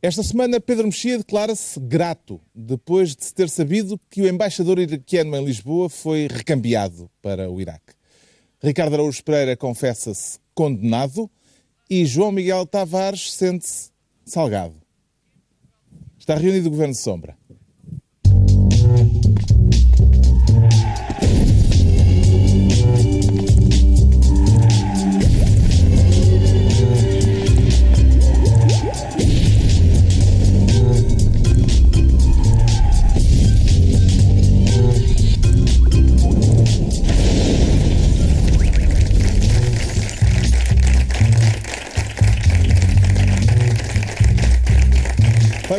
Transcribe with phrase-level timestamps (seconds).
[0.00, 5.34] Esta semana, Pedro Mexia declara-se grato depois de se ter sabido que o embaixador iraquiano
[5.34, 7.94] em Lisboa foi recambiado para o Iraque.
[8.62, 11.28] Ricardo Araújo Pereira confessa-se condenado
[11.90, 13.90] e João Miguel Tavares sente-se
[14.24, 14.76] salgado.
[16.16, 17.36] Está reunido o Governo de Sombra.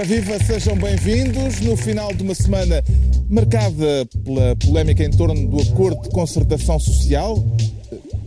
[0.10, 1.60] Viva, sejam bem-vindos.
[1.60, 2.84] No final de uma semana
[3.30, 7.46] marcada pela polémica em torno do acordo de concertação social,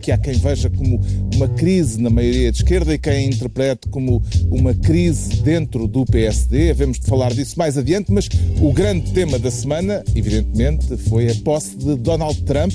[0.01, 1.01] que há quem veja como
[1.35, 6.71] uma crise na maioria de esquerda e quem interprete como uma crise dentro do PSD.
[6.71, 8.29] Havemos de falar disso mais adiante, mas
[8.61, 12.71] o grande tema da semana, evidentemente, foi a posse de Donald Trump.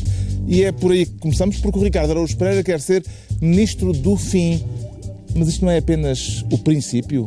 [0.47, 3.03] E é por aí que começamos, porque o Ricardo Araújo Pereira quer ser
[3.41, 4.62] ministro do fim.
[5.34, 7.27] Mas isto não é apenas o princípio?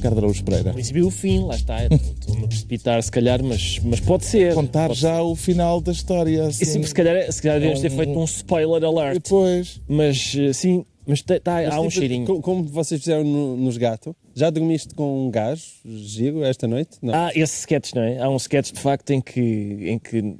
[0.00, 0.70] Ricardo Araújo Pereira?
[0.70, 1.84] O princípio do fim, lá está.
[1.84, 4.54] Estou-me a precipitar, se calhar, mas, mas pode ser.
[4.54, 6.46] Contar pode já o final da história.
[6.46, 6.64] Assim.
[6.64, 9.22] E, sim, se calhar, se calhar devíamos ter feito um spoiler alert.
[9.22, 9.80] Depois.
[9.86, 12.40] Mas sim, mas, tá, tá, mas há um tipo, cheirinho.
[12.40, 16.98] Como vocês fizeram no, nos gato, já dormiste com um gajo, giro, esta noite?
[17.02, 17.12] Não.
[17.12, 18.18] Ah, esse sketch, não é?
[18.18, 20.36] Há um sketch de facto em que, em que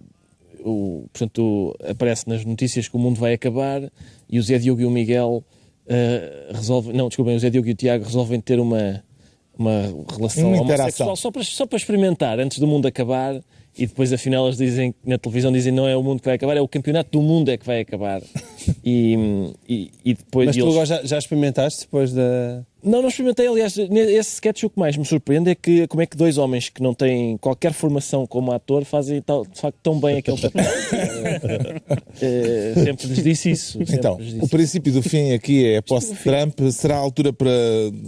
[0.60, 3.90] o, portanto, aparece nas notícias que o mundo vai acabar
[4.28, 5.44] e o Zé Diogo e o Miguel
[5.86, 6.94] uh, resolvem.
[6.94, 9.02] Não, desculpem, o Zé Diogo e o Tiago resolvem ter uma
[9.60, 13.34] uma relação uma homossexual só para, só para experimentar antes do mundo acabar
[13.76, 16.56] e depois afinal eles dizem na televisão dizem não é o mundo que vai acabar
[16.56, 18.22] é o campeonato do mundo é que vai acabar
[18.84, 20.72] e, e, e depois mas tu eles...
[20.72, 23.46] agora já, já experimentaste depois da não, não experimentei.
[23.46, 26.68] Aliás, esse sketch o que mais me surpreende é que como é que dois homens
[26.68, 30.64] que não têm qualquer formação como ator fazem de facto tão bem aquele papel.
[32.20, 33.78] é, sempre lhes disse isso.
[33.82, 36.58] Então, disse o princípio do fim aqui é posse de Trump.
[36.72, 37.50] Será a altura para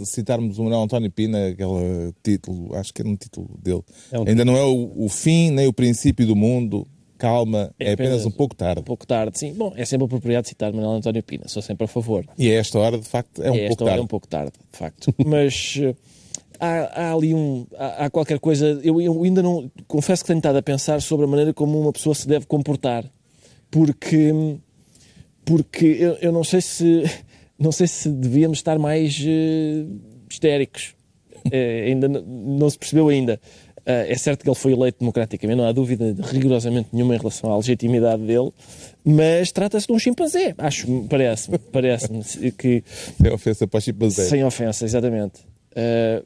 [0.05, 3.83] citarmos o Manuel António Pina, aquele título, acho que era um título dele.
[4.11, 4.45] É um Ainda título.
[4.45, 6.87] não é o, o fim nem o princípio do mundo,
[7.23, 8.81] calma, é, é apenas, um pouco tarde.
[8.81, 9.53] Um pouco tarde, sim.
[9.53, 12.25] Bom, é sempre apropriado citar Manuel António Pina, sou sempre a favor.
[12.37, 13.99] E a esta hora, de facto, é um e pouco tarde.
[13.99, 15.15] é um pouco tarde, de facto.
[15.25, 15.95] Mas uh,
[16.59, 17.65] há, há, ali um.
[17.77, 18.77] Há, há, qualquer coisa.
[18.83, 19.71] Eu, eu ainda não.
[19.87, 23.05] Confesso que tenho estado a pensar sobre a maneira como uma pessoa se deve comportar.
[23.71, 24.33] Porque.
[25.45, 27.03] Porque eu, eu não sei se.
[27.55, 30.95] Não sei se devíamos estar mais uh, histéricos.
[31.45, 33.39] Uh, ainda não, não se percebeu ainda.
[33.85, 37.51] Uh, é certo que ele foi eleito democraticamente, não há dúvida rigorosamente nenhuma em relação
[37.51, 38.49] à legitimidade dele,
[39.03, 42.23] mas trata-se de um chimpanzé, acho, parece-me, parece-me
[42.57, 42.81] que...
[43.21, 44.23] Sem ofensa para o chimpanzé.
[44.23, 45.41] Sem ofensa, exatamente.
[45.75, 46.25] Uh,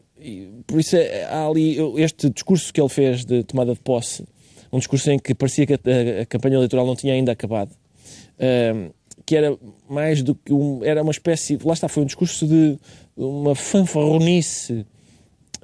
[0.68, 4.24] por isso é, há ali este discurso que ele fez de tomada de posse,
[4.72, 8.94] um discurso em que parecia que a, a campanha eleitoral não tinha ainda acabado, uh,
[9.26, 9.58] que era
[9.90, 12.78] mais do que um, era uma espécie, lá está, foi um discurso de
[13.16, 14.86] uma fanfarronice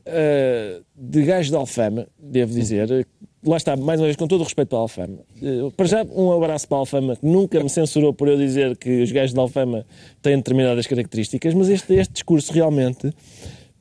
[0.08, 3.08] uh, de gajo de Alfama, devo dizer.
[3.46, 5.20] Lá está, mais uma vez, com todo o respeito para a Alfama.
[5.42, 8.78] Uh, para já, um abraço para a Alfama, que nunca me censurou por eu dizer
[8.78, 9.86] que os gajos de Alfama
[10.22, 13.12] têm determinadas características, mas este, este discurso realmente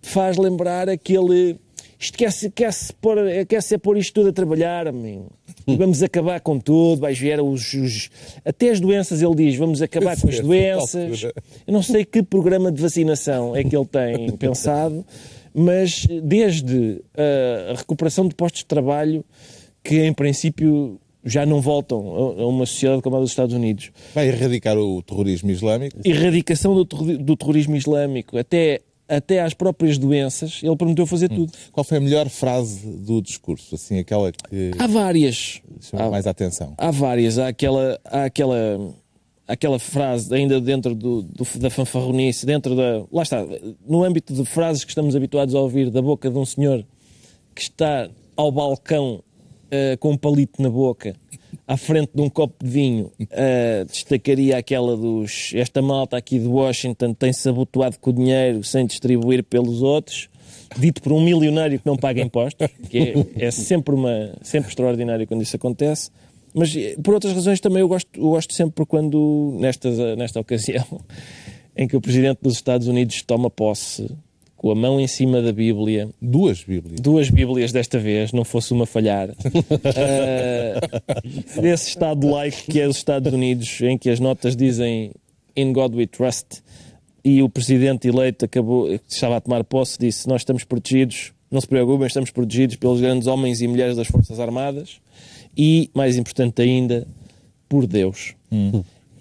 [0.00, 1.56] faz lembrar aquele.
[1.98, 3.16] Isto quer-se quer -se pôr,
[3.48, 5.30] quer -se pôr isto tudo a trabalhar, amigo.
[5.66, 8.10] Vamos acabar com tudo, vais ver os, os,
[8.44, 11.22] Até as doenças, ele diz, vamos acabar com as doenças.
[11.22, 15.04] Eu não sei que programa de vacinação é que ele tem pensado,
[15.54, 17.02] mas desde
[17.70, 19.24] a recuperação de postos de trabalho,
[19.82, 21.98] que em princípio já não voltam
[22.38, 23.90] a uma sociedade como a dos Estados Unidos.
[24.14, 25.96] Vai erradicar o terrorismo islâmico?
[26.04, 31.36] Erradicação do, do terrorismo islâmico, até, até às próprias doenças, ele prometeu fazer hum.
[31.36, 31.52] tudo.
[31.70, 33.74] Qual foi a melhor frase do discurso?
[33.74, 34.72] Assim, aquela que.
[34.78, 35.60] Há várias.
[35.80, 36.74] Chama há, mais a atenção.
[36.76, 37.38] Há várias.
[37.38, 38.00] Há aquela.
[38.04, 38.94] Há aquela
[39.46, 43.04] aquela frase ainda dentro do, do, da fanfarronice, dentro da.
[43.12, 43.44] Lá está,
[43.86, 46.84] no âmbito de frases que estamos habituados a ouvir da boca de um senhor
[47.54, 49.22] que está ao balcão
[49.72, 51.14] uh, com um palito na boca,
[51.66, 55.52] à frente de um copo de vinho, uh, destacaria aquela dos.
[55.54, 60.28] Esta malta aqui de Washington tem-se abotoado com o dinheiro sem distribuir pelos outros.
[60.78, 62.98] Dito por um milionário que não paga impostos, que
[63.36, 66.10] é, é sempre, uma, sempre extraordinário quando isso acontece.
[66.54, 70.84] Mas eh, por outras razões também eu gosto, eu gosto sempre quando, nesta, nesta ocasião,
[71.76, 74.08] em que o Presidente dos Estados Unidos toma posse
[74.62, 76.08] com a mão em cima da Bíblia.
[76.20, 77.00] Duas Bíblias.
[77.00, 79.30] Duas Bíblias desta vez, não fosse uma falhar.
[79.30, 79.34] uh,
[81.60, 85.10] desse Estado laico que é os Estados Unidos, em que as notas dizem
[85.56, 86.62] In God We Trust.
[87.24, 91.60] e o presidente eleito acabou, que estava a tomar posse, disse: Nós estamos protegidos, não
[91.60, 95.00] se preocupem, estamos protegidos pelos grandes homens e mulheres das Forças Armadas
[95.56, 97.06] e, mais importante ainda,
[97.68, 98.34] por Deus.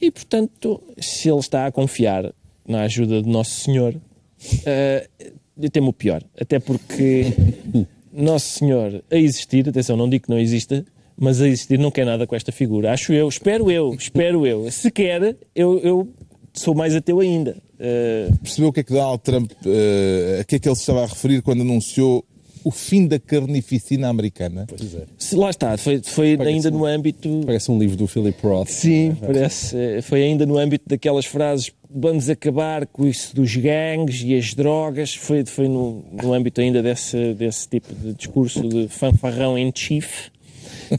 [0.01, 2.33] E, portanto, se ele está a confiar
[2.67, 5.29] na ajuda de Nosso Senhor, uh,
[5.59, 6.23] eu temo o pior.
[6.39, 7.33] Até porque
[8.11, 10.85] Nosso Senhor a existir, atenção, não digo que não exista,
[11.15, 12.91] mas a existir não quer nada com esta figura.
[12.91, 14.69] Acho eu, espero eu, espero eu.
[14.71, 16.07] Se quer, eu, eu
[16.53, 17.55] sou mais ateu ainda.
[17.75, 20.81] Uh, Percebeu o que é que Donald Trump, uh, a que é que ele se
[20.81, 22.25] estava a referir quando anunciou
[22.63, 24.65] o fim da carnificina americana?
[24.67, 25.03] Pois é.
[25.17, 27.41] se- lá está, foi, foi Parece ainda um- no âmbito.
[27.45, 28.67] Parece um livro do Philip Roth.
[28.69, 29.75] Sim, parece.
[29.77, 34.53] eh, Foi ainda no âmbito daquelas frases vamos acabar com isso dos gangues e as
[34.53, 35.13] drogas.
[35.15, 40.29] Foi, foi no, no âmbito ainda desse, desse tipo de discurso de fanfarrão em chief.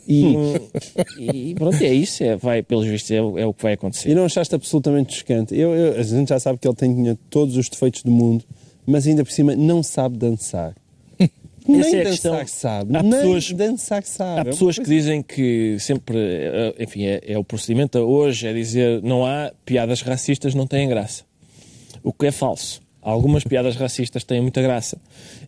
[0.09, 0.25] E,
[1.19, 2.23] e pronto, é isso.
[2.25, 4.15] É, vai, pelos vistos, é, o- é o que vai E acontecer.
[4.15, 5.55] não achaste absolutamente chocante.
[5.57, 8.45] Eu, eu- a gente já sabe que ele tem tinha todos os defeitos do mundo,
[8.87, 10.75] mas ainda por cima não sabe dançar.
[11.69, 12.47] Nem Essa é a questão.
[12.47, 12.97] sabe.
[12.97, 14.41] Há Nem pessoas- dançar sabe.
[14.41, 19.03] Há pessoas que dizem que sempre, eh, enfim, é, é o procedimento hoje, é dizer
[19.03, 21.25] não há piadas racistas, não têm graça.
[22.03, 22.81] O que é falso.
[23.01, 25.01] Algumas piadas racistas têm muita graça.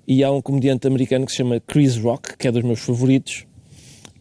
[0.07, 3.45] E há um comediante americano que se chama Chris Rock, que é dos meus favoritos,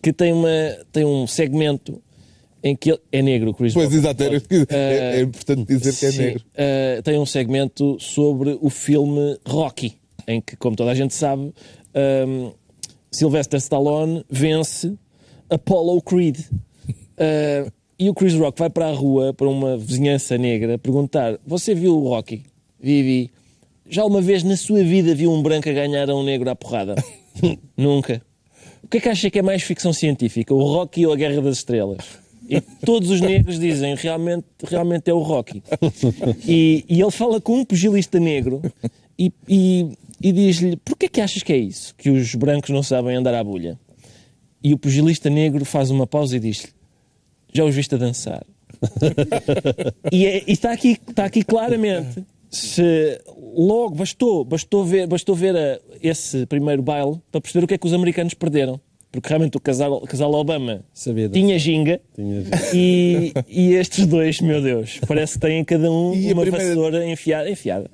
[0.02, 0.48] que tem, uma,
[0.92, 2.02] tem um segmento
[2.64, 3.98] em que ele é negro, Chris Pois, Rock.
[3.98, 6.44] exato, era- é, é importante dizer que é Sim, negro.
[6.56, 9.98] eh, tem um segmento sobre o filme Rocky,
[10.28, 11.54] em que, como toda a gente sabe,
[11.94, 12.52] ehm,
[13.12, 14.94] Sylvester Stallone vence
[15.50, 16.38] Apollo Creed.
[17.18, 21.74] Eh, e o Chris Rock vai para a rua, para uma vizinhança negra, perguntar: Você
[21.76, 22.44] viu o Rocky?
[22.80, 23.32] Vivi.
[23.88, 26.56] Já uma vez na sua vida viu um branco a ganhar a um negro à
[26.56, 26.96] porrada?
[27.78, 28.22] Nunca.
[28.84, 30.54] O que é que acha que é mais ficção científica?
[30.54, 32.24] O Rocky ou a Guerra das Estrelas?
[32.50, 35.64] E todos os negros dizem realmente, realmente é o Rocky.
[36.46, 38.62] E, e ele fala com um pugilista negro
[39.18, 41.94] e, e, e diz-lhe: Porquê que achas que é isso?
[41.96, 43.78] Que os brancos não sabem andar à bulha?
[44.64, 46.70] E o pugilista negro faz uma pausa e diz-lhe:
[47.54, 48.44] Já os viste a dançar?
[50.12, 52.24] e, é- e está, aqui, está aqui claramente.
[52.50, 53.20] Se
[53.56, 57.78] logo bastou, bastou ver, bastou ver a- esse primeiro baile para perceber o que é
[57.78, 58.80] que os americanos perderam.
[59.12, 60.84] Porque realmente o casal, o casal Obama
[61.32, 62.44] tinha ginga Tinha-
[62.74, 67.06] e, e estes dois, meu Deus, parece que têm cada um E uma primeira- vassoura
[67.08, 67.48] enfiada.
[67.50, 67.92] enfiada.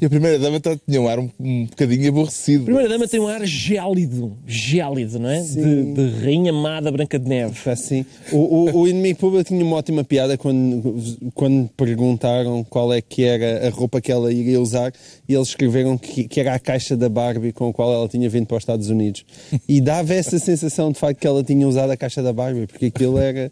[0.00, 2.62] E a primeira dama tá- tinha um ar um, um bocadinho aborrecido.
[2.62, 5.40] A primeira dama tem um ar gélido, gélido, não é?
[5.40, 7.70] De, de rainha amada Branca de Neve.
[7.70, 10.96] Assim, o, o, o inimigo público tinha uma ótima piada quando,
[11.34, 14.92] quando perguntaram qual é que era a roupa que ela iria usar
[15.28, 18.28] e eles escreveram que, que era a caixa da Barbie com a qual ela tinha
[18.28, 19.24] vindo para os Estados Unidos.
[19.68, 22.86] E dava essa sensação de facto que ela tinha usado a caixa da Barbie, porque
[22.86, 23.50] aquilo era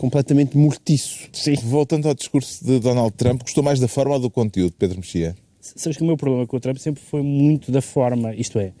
[0.00, 1.28] completamente mortiço.
[1.32, 1.54] Sim.
[1.62, 5.36] Voltando ao discurso de Donald Trump, gostou mais da forma ou do conteúdo, Pedro Mexia?
[5.60, 8.72] Sabes que o meu problema com o Trump sempre foi muito da forma, isto é.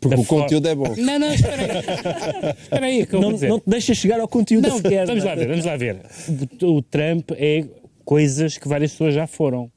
[0.00, 0.94] Porque o for- conteúdo é bom.
[0.96, 2.54] Não, não, espera aí.
[2.62, 3.48] espera aí, que eu vou Não, dizer.
[3.50, 5.06] não te deixa chegar ao conteúdo Não, sequer.
[5.06, 5.96] vamos lá ver, vamos lá ver.
[6.62, 7.64] O, o Trump é
[8.04, 9.70] coisas que várias pessoas já foram.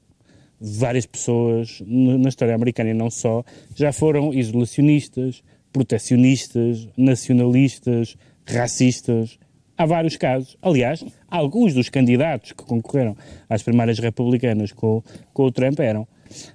[0.59, 3.43] Várias pessoas na história americana e não só
[3.75, 5.43] já foram isolacionistas,
[5.73, 8.15] protecionistas, nacionalistas,
[8.47, 9.37] racistas.
[9.77, 10.55] Há vários casos.
[10.61, 13.15] Aliás, alguns dos candidatos que concorreram
[13.49, 16.07] às primárias republicanas com, com o Trump eram.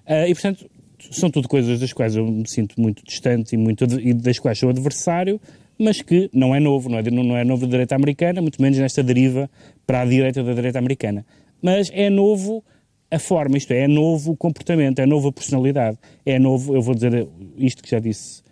[0.06, 0.68] Ah, e, portanto,
[1.10, 4.58] são tudo coisas das quais eu me sinto muito distante e, muito, e das quais
[4.58, 5.40] sou adversário,
[5.78, 8.78] mas que não é novo, não é, não é novo da direita americana, muito menos
[8.78, 9.50] nesta deriva
[9.86, 11.24] para a direita da direita americana.
[11.62, 12.64] Mas é novo
[13.10, 16.82] a forma, isto é, é novo o comportamento, é novo a personalidade, é novo, eu
[16.82, 18.42] vou dizer isto que já disse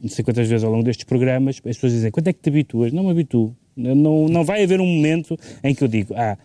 [0.00, 2.48] não sei quantas vezes ao longo destes programas, as pessoas dizem, quando é que te
[2.48, 2.92] habituas?
[2.92, 3.54] Não me habituo.
[3.78, 6.36] Não, não vai haver um momento em que eu digo, ah,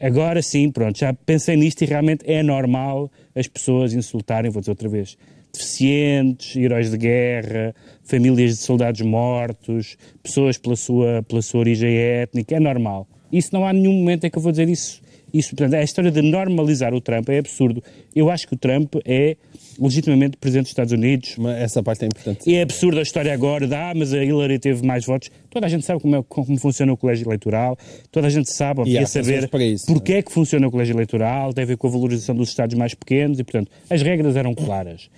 [0.00, 4.70] agora sim, pronto, já pensei nisto e realmente é normal as pessoas insultarem, vou dizer
[4.70, 5.18] outra vez,
[5.52, 12.54] deficientes, heróis de guerra, famílias de soldados mortos, pessoas pela sua, pela sua origem étnica,
[12.54, 13.08] é normal.
[13.32, 15.02] Isso não há nenhum momento em que eu vou dizer isso.
[15.32, 17.82] Isso, portanto, a história de normalizar o Trump é absurdo.
[18.14, 19.36] Eu acho que o Trump é
[19.78, 22.48] legitimamente presidente dos Estados Unidos, Mas essa parte é importante.
[22.50, 25.30] e é absurda a história agora, dá, mas a Hillary teve mais votos.
[25.50, 27.76] Toda a gente sabe como, é- como funciona o colégio eleitoral,
[28.10, 29.34] toda a gente sabe, ou devia saber
[29.72, 32.48] isso, porque é que funciona o colégio eleitoral, tem a ver com a valorização dos
[32.48, 35.08] Estados mais pequenos e, portanto, as regras eram claras.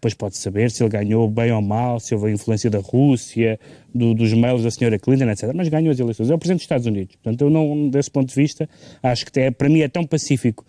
[0.00, 3.60] Depois pode saber se ele ganhou bem ou mal, se houve a influência da Rússia,
[3.94, 5.50] do- dos mails da senhora Clinton, etc.
[5.54, 6.30] Mas ganhou as eleições.
[6.30, 7.16] É o Presidente dos Estados Unidos.
[7.16, 8.66] Portanto, eu não, desse ponto de vista,
[9.02, 10.64] acho que é, para mim é tão pacífico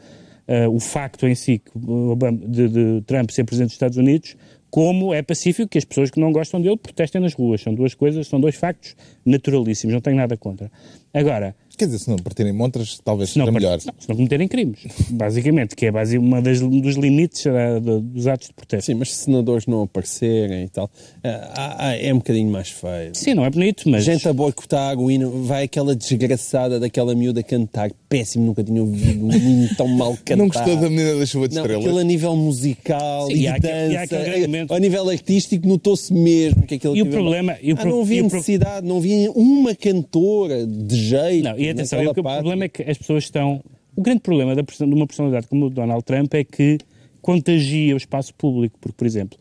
[0.47, 4.35] eh, o facto em si de, de Trump ser Presidente dos Estados Unidos,
[4.69, 7.61] como é pacífico que as pessoas que não gostam dele protestem nas ruas.
[7.61, 8.95] São duas coisas, são dois factos
[9.25, 10.69] naturalíssimos, não tenho nada contra.
[11.13, 13.79] Agora, Quer dizer, se não partirem montras, talvez Se seja melhor.
[13.83, 17.43] não, se não cometerem crimes, basicamente, que é base, uma das, um dos limites
[17.81, 18.85] do- dos atos de protesto.
[18.91, 20.91] Sim, mas se senadores não aparecerem e tal,
[21.23, 23.15] ah, ah, é um bocadinho mais feio.
[23.15, 24.03] Sim, não é bonito, mas...
[24.03, 29.25] Gente a boicotar o hino, vai aquela desgraçada daquela miúda cantar, péssimo, nunca tinha ouvido
[29.25, 30.37] um hino tão mal cantado.
[30.41, 31.83] Não gostou da menina da chuva de Não, estrelas?
[31.85, 36.61] aquilo a nível musical Sim, e e e dança, argumento- a nível artístico notou-se mesmo
[36.63, 38.37] que aquilo E o aquilo- problema- e o Ah, pro- não havia e o pro-
[38.37, 41.43] necessidade, não havia uma cantora de jeito.
[41.43, 43.63] Não, e atenção, o, problema é que as pessoas estão.
[43.95, 46.77] O grande problema da, de uma personalidade como o Donald Trump é que
[47.21, 49.37] contagia o espaço público, porque, por exemplo.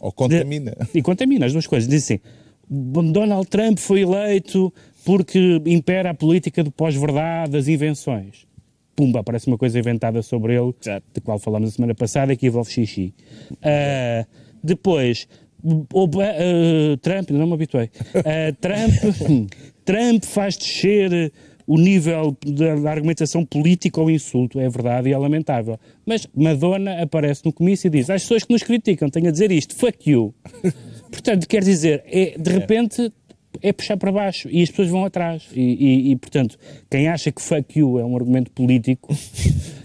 [0.00, 0.76] Ou contamina.
[0.94, 1.88] E contamina as duas coisas.
[1.88, 4.72] Dizem assim: Donald Trump foi eleito
[5.04, 8.46] porque impera a política do pós-verdade, das invenções.
[8.96, 10.72] Pumba, aparece uma coisa inventada sobre ele,
[11.12, 13.12] de qual falámos a semana passada, que envolve xixi.
[13.60, 14.24] Ah,
[14.62, 15.28] depois,
[15.64, 17.90] ah, Trump, não me habituei.
[18.14, 19.50] Ah, Trump,
[19.84, 21.32] Trump faz descer
[21.66, 25.78] o nível da, da argumentação política ao insulto, é verdade e é lamentável.
[26.04, 29.50] Mas Madonna aparece no comício e diz: às pessoas que nos criticam, tenho a dizer
[29.50, 30.34] isto, fuck you.
[31.10, 33.12] Portanto, quer dizer, é, de repente
[33.62, 35.44] é puxar para baixo e as pessoas vão atrás.
[35.54, 36.58] E, e- e, portanto,
[36.90, 39.14] quem acha que fuck you é um argumento político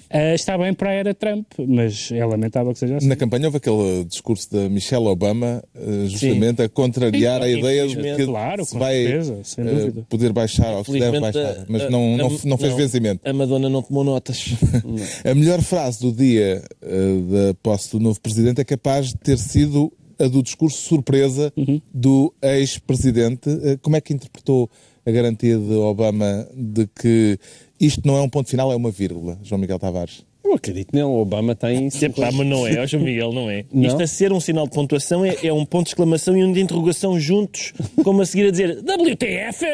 [0.10, 3.08] eh, está bem para a era Trump, mas é lamentável que seja assim.
[3.08, 7.88] Na campanha houve aquele discurso da Michelle Obama, eh, justamente a contrariar Sim, a ideia
[7.88, 10.06] de que claro, se vai certeza, sem eh, dúvida.
[10.10, 12.74] poder baixar ou que se deve baixar, a- mas a- não, a- não, não fez
[12.76, 13.22] vencimento.
[13.28, 14.46] A Madonna não tomou notas.
[15.24, 19.92] A melhor frase do dia da posse do novo presidente é capaz de ter sido
[20.18, 21.80] a do discurso surpresa Uhum.
[21.94, 23.50] do ex-presidente.
[23.82, 24.70] Como é que interpretou
[25.06, 27.40] a garantia de Obama de que
[27.80, 30.28] isto não é um ponto final, é uma vírgula, João Miguel Tavares?
[30.42, 31.90] Eu acredito nele, o Obama tem.
[32.02, 33.66] Epá, mas não é, ó João Miguel, não é.
[33.72, 33.84] Não?
[33.86, 36.52] Isto a ser um sinal de pontuação é, é um ponto de exclamação e um
[36.52, 37.72] de interrogação juntos,
[38.04, 39.66] como a seguir a dizer WTF!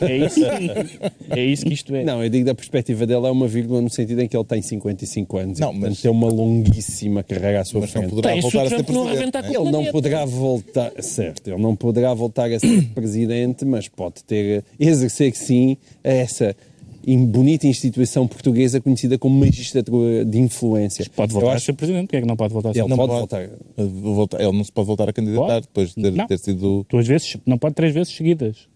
[0.00, 0.40] É isso,
[1.30, 2.02] é isso que isto é.
[2.04, 4.60] Não, eu digo da perspectiva dele é uma vírgula no sentido em que ele tem
[4.60, 8.10] 55 anos Não, e portanto mas- tem uma longuíssima carreira à sua Mas não frente.
[8.14, 9.32] poderá Tem, voltar a ser não presidente.
[9.32, 9.54] não é?
[9.62, 14.64] Ele não poderá voltar, certo, ele não poderá voltar a ser presidente, mas pode ter,
[14.80, 16.56] exercer sim essa
[17.26, 21.04] bonita instituição portuguesa conhecida como magistratura de influência.
[21.14, 22.80] Pode Eu voltar a acho ser presidente, porque é que não pode voltar a ser
[22.80, 23.20] Ele Não pode, pode.
[23.20, 23.42] voltar.
[23.42, 25.60] Eh, Ele não se pode voltar a candidatar Pode?
[25.66, 26.26] depois de ter, Não.
[26.26, 26.86] ter sido.
[26.88, 27.36] duas vezes?
[27.44, 28.68] Não pode três vezes seguidas.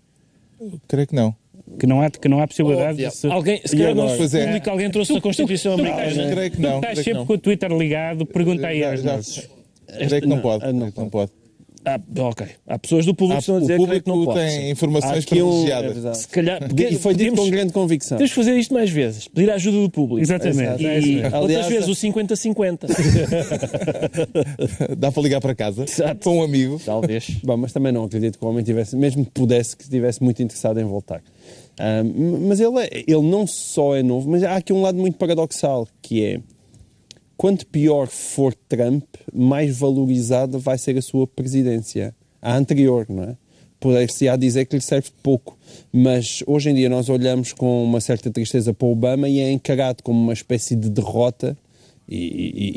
[0.87, 1.35] Creio que não.
[1.79, 3.27] Que não há, que não há possibilidade Oh, de se...
[3.27, 4.47] Alguém, se calhar não Pois é.
[4.47, 6.31] público, alguém trouxe a Constituição tu- tu- Americana.
[6.31, 6.77] creio que Tu não.
[6.77, 7.27] estás creio que sempre não.
[7.27, 9.49] com o Twitter ligado, pergunta aí às vezes.
[9.87, 10.65] Creio que não Não, pode.
[10.65, 11.31] ah, não creio que não pode.
[11.95, 12.47] Ah, ok.
[12.67, 14.41] Há pessoas do público Ah, que estão a dizer que, que não pode.
[14.41, 14.67] tem sim.
[14.67, 15.93] Há informações um- é privilegiadas.
[15.95, 16.19] verdade.
[16.19, 18.19] Se calhar, E foi dito podemos- com grande convicção.
[18.19, 19.29] Temos de fazer isto mais vezes.
[19.29, 20.21] Pedir a ajuda do público.
[20.21, 20.83] Exatamente.
[20.83, 21.15] E é mesmo.
[21.25, 22.87] outras Aliás, vezes o 50-50.
[24.97, 26.25] Dá para ligar para casa Exato.
[26.25, 26.81] com um amigo.
[26.85, 27.29] Talvez.
[27.45, 30.43] Bom, mas também não acredito que o homem tivesse, mesmo que pudesse, que estivesse muito
[30.43, 31.23] interessado em voltar.
[31.79, 34.99] Ah, m- mas ele, é- ele não só é novo, mas há aqui um lado
[34.99, 36.41] muito paradoxal, que é
[37.39, 42.15] quanto pior for Trump, mais valorizada vai ser a sua presidência.
[42.43, 43.37] A anterior, não é?
[43.81, 45.57] Poder-se-á dizer que lhe serve pouco.
[45.93, 50.03] Mas hoje em dia nós olhamos com uma certa tristeza para Obama e é encarado
[50.03, 51.57] como uma espécie de derrota
[52.09, 52.17] e,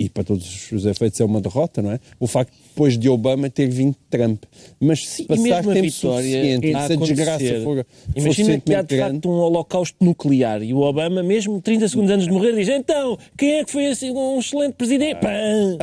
[0.01, 1.99] e- e para todos os efeitos é uma derrota, não é?
[2.19, 4.43] O facto de depois de Obama ter vindo Trump.
[4.79, 7.85] Mas se e passar a tempo suficiente a se a desgraça for,
[8.15, 9.13] Imagina que há de grande...
[9.15, 13.17] facto um holocausto nuclear e o Obama, mesmo 30 segundos antes de morrer, diz: Então,
[13.37, 15.19] quem é que foi assim, um excelente presidente?
[15.19, 15.77] Pã!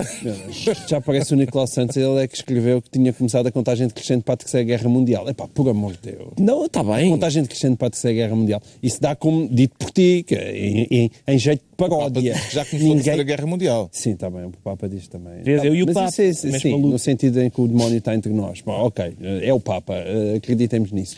[0.88, 4.22] Já parece o Nicolau Santos, ele é que escreveu que tinha começado a contagem decrescente
[4.24, 5.28] para a Terceira Guerra Mundial.
[5.28, 6.28] Epá, por amor de Deus.
[6.38, 7.10] Não, está bem.
[7.10, 8.62] Contagem decrescente para a Terceira Guerra Mundial.
[8.82, 12.34] Isso dá como dito por ti, que é em, em- em jeito paródia.
[12.50, 13.88] Já começou a Terceira Guerra Mundial.
[13.92, 15.42] Sim, está bem, o Papa diz também.
[15.42, 17.68] Vês, eu e o Mas Papa, isso é- mesmo sim, no sentido em que o
[17.68, 18.60] demónio está entre nós.
[18.60, 21.16] Bom, ok, é o Papa, eh, acreditemos nisso.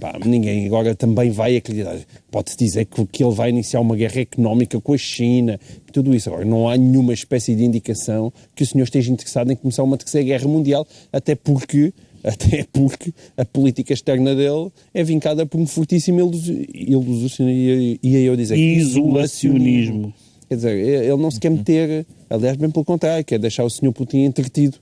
[0.00, 1.96] Pá, ninguém agora também vai acreditar.
[2.30, 5.60] Pode-se dizer que, que ele vai iniciar uma guerra económica com a China,
[5.92, 6.28] tudo isso.
[6.28, 9.96] Agora, não há nenhuma espécie de indicação que o senhor esteja interessado em começar uma
[9.96, 11.92] terceira guerra mundial, até porque,
[12.26, 18.36] até porque a política externa dele é vincada por um fortíssimo ilusi- ilusionismo, aí eu
[18.36, 20.12] dizer Isolacionismo.
[20.48, 23.92] Quer dizer, ele não se quer meter, aliás, bem pelo contrário, quer deixar o senhor
[23.92, 24.78] Putin entretido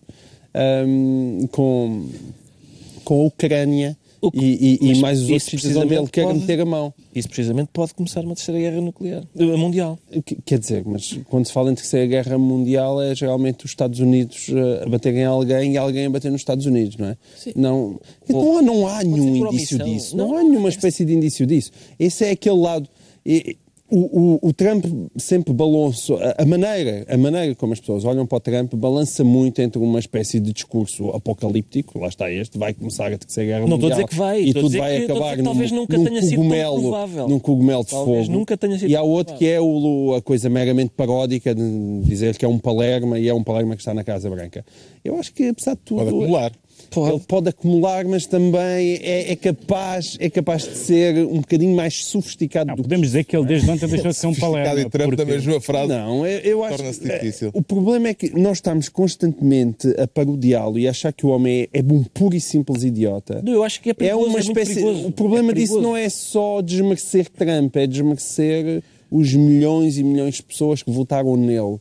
[0.52, 2.06] ahm, com,
[3.04, 3.96] com a Ucrânia
[4.31, 6.64] que- e, e- e mais os outros sítios onde ele precisamente quer pode- meter a
[6.64, 6.95] mão.
[7.14, 9.99] Isso precisamente pode começar uma terceira guerra nuclear, eh, mundial.
[10.25, 13.99] Que- Quer dizer, mas quando se fala em terceira guerra mundial é geralmente os Estados
[14.00, 17.16] Unidos eh, a baterem em alguém e alguém a bater nos Estados Unidos, não é?
[17.37, 17.52] Sim.
[17.57, 19.87] Não, não, há- não há nenhum indício omissão.
[19.87, 20.16] disso.
[20.16, 21.71] Não, Não, há nenhuma espécie de indício disso.
[21.99, 22.88] Esse é aquele lado.
[23.26, 23.57] e-
[23.96, 24.84] o, o, o Trump
[25.16, 29.22] sempre balançou, a, a maneira, a maneira como as pessoas olham para o Trump balança
[29.22, 33.66] muito entre uma espécie de discurso apocalíptico, lá está este, vai começar a terceira guerra
[33.66, 35.42] Não estou a mundial dizer que vai, e estou a tudo dizer vai que- acabar
[35.42, 37.28] talvez num, nunca num tenha sido tão cogumelo, provável.
[37.28, 38.38] num cogumelo de Talvez fogo.
[38.38, 42.36] nunca tenha sido e há outro que é o, a coisa meramente paródica de dizer
[42.36, 44.64] que é um palerma e é um palerma que está na Casa Branca.
[45.04, 46.52] Eu acho que apesar de tudo Pode acumular.
[46.96, 52.04] Ele pode acumular, mas também é, é capaz, é capaz de ser um bocadinho mais
[52.06, 54.52] sofisticado Não, do que podemos dizer que ele desde ontem deixou de ser um Sofisticado
[54.52, 54.80] palerma.
[54.80, 55.88] e Trump porque- na mesma frase.
[55.88, 57.50] Não, eu, eu acho que eh, difícil.
[57.52, 61.68] o problema é que nós estamos constantemente a parodiá-lo e a achar que o homem
[61.72, 63.40] é, é um puro e simples idiota.
[63.42, 64.74] Não, Eu acho que é É perigoso, uma muito espécie.
[64.74, 65.06] perigoso.
[65.08, 70.34] o problema É disso não é só desmerecer Trump, é desmerecer os milhões e milhões
[70.36, 71.78] de pessoas que votaram nele.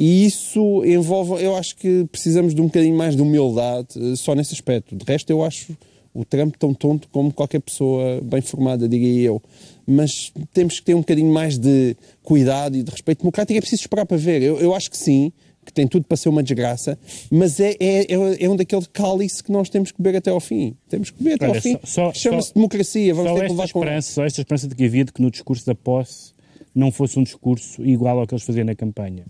[0.00, 1.42] E isso envolve.
[1.42, 4.94] Eu acho que precisamos de um bocadinho mais de humildade eh, só nesse aspecto.
[4.94, 5.76] De resto, eu acho
[6.14, 9.42] o Trump tão tonto como qualquer pessoa bem formada, diria eu.
[9.84, 13.58] Mas temos que ter um bocadinho mais de cuidado e de respeito democrático.
[13.58, 14.40] É preciso esperar para ver.
[14.40, 15.32] Eu, eu acho que sim,
[15.66, 16.96] que tem tudo para ser uma desgraça,
[17.28, 20.38] mas é, é, é, é um daquele cálice que nós temos que beber até ao
[20.38, 20.76] fim.
[20.88, 21.76] Temos que beber até Olha, ao fim.
[22.14, 23.12] Chama-se democracia.
[23.12, 25.20] Vamos Só ter que levar com esperança, só esta esperança de que havia de que
[25.20, 26.34] no discurso da posse
[26.72, 29.24] não fosse um discurso igual ao que eles faziam na campanha.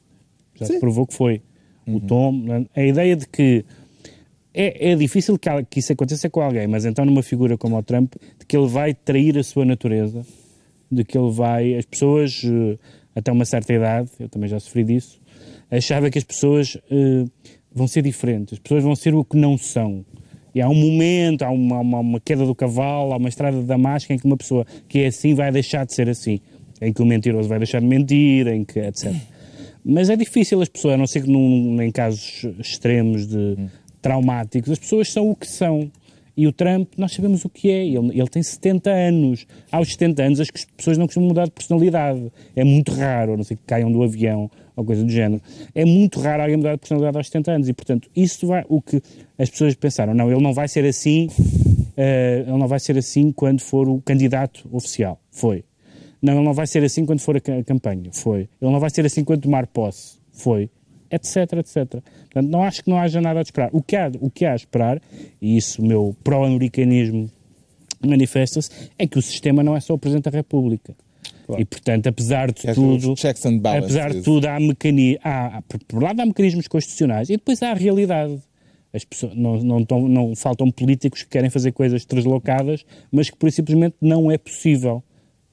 [0.58, 0.80] Já se Sim.
[0.80, 1.42] provou que foi.
[1.86, 2.44] O tom,
[2.76, 3.64] a ideia de que
[4.52, 7.82] é, é difícil que, que isso aconteça com alguém, mas então numa figura como o
[7.82, 10.26] Trump, de que ele vai trair a sua natureza,
[10.90, 11.74] de que ele vai.
[11.76, 12.76] As pessoas, eh,
[13.14, 15.20] até uma certa idade, eu também já sofri disso,
[15.70, 17.24] achava que as pessoas eh,
[17.72, 20.04] vão ser diferentes, as pessoas vão ser o que não são.
[20.54, 23.62] E há um momento, há uma, uma, uma queda do cavalo, há uma estrada da
[23.62, 26.40] Damasco em que uma pessoa que é assim vai deixar de ser assim,
[26.80, 29.14] em que o mentiroso vai deixar de mentir, em que etc.
[29.84, 33.56] Mas é difícil as pessoas, a não ser que num, em casos extremos de
[34.02, 35.90] traumáticos, as pessoas são o que são.
[36.36, 37.84] E o Trump, nós sabemos o que é.
[37.84, 39.44] Ele, ele tem 70 anos.
[39.72, 42.30] Aos 70 anos, as pessoas não costumam mudar de personalidade.
[42.54, 45.42] É muito raro, a não ser que caiam do avião ou coisa do género.
[45.74, 47.68] É muito raro alguém mudar de personalidade aos 70 anos.
[47.68, 48.64] E, portanto, isso vai.
[48.68, 49.02] O que
[49.36, 51.28] as pessoas pensaram, não, ele não vai ser assim.
[51.96, 55.20] eh, ele não vai ser assim quando for o candidato oficial.
[55.32, 55.64] Foi.
[56.20, 58.10] Não, ele não vai ser assim quando for a, ca- a campanha.
[58.12, 58.48] Foi.
[58.60, 60.18] Ele não vai ser assim quando tomar posse.
[60.32, 60.68] Foi.
[61.10, 61.74] Etc, etc.
[62.30, 63.70] Portanto, não acho que não haja nada a esperar.
[63.72, 65.00] O que há, o que há a esperar,
[65.40, 67.30] e isso o meu pró-americanismo
[68.04, 70.94] manifesta-se, é que o sistema não é só o Presidente da República.
[71.56, 73.16] E, portanto, apesar de é tudo...
[73.16, 73.84] checks and balances.
[73.96, 75.18] Apesar de tudo, há mecani...
[75.24, 78.38] há, por lado há mecanismos constitucionais e depois há a realidade.
[78.92, 83.36] As pessoas, não, não, tão- não faltam políticos que querem fazer coisas translocadas, mas que
[83.36, 85.02] por simplesmente não é possível.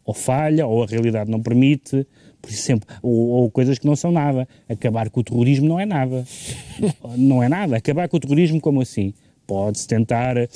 [0.05, 2.05] Ou falha, ou a realidade não permite,
[2.41, 4.47] por exemplo, ou, ou coisas que não são nada.
[4.69, 6.23] Acabar com o terrorismo não é nada.
[7.17, 7.77] não é nada.
[7.77, 9.13] Acabar com o terrorismo como assim?
[9.47, 10.49] Pode-se tentar eh,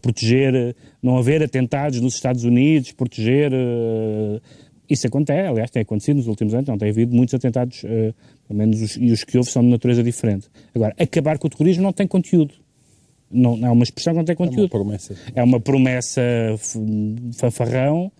[0.00, 3.50] proteger, eh, não haver atentados nos Estados Unidos, proteger.
[3.52, 4.40] eh,
[4.88, 8.14] isso acontece, aliás, tem acontecido nos últimos anos, não tem havido muitos atentados, eh,
[8.46, 10.48] pelo menos os, e os que houve são de natureza diferente.
[10.74, 12.54] Agora, acabar com o terrorismo não tem conteúdo.
[13.30, 14.70] Não, não é uma expressão que não tem É uma conteúdo.
[14.70, 15.16] promessa.
[15.34, 16.22] É uma promessa
[17.36, 18.12] fanfarrão,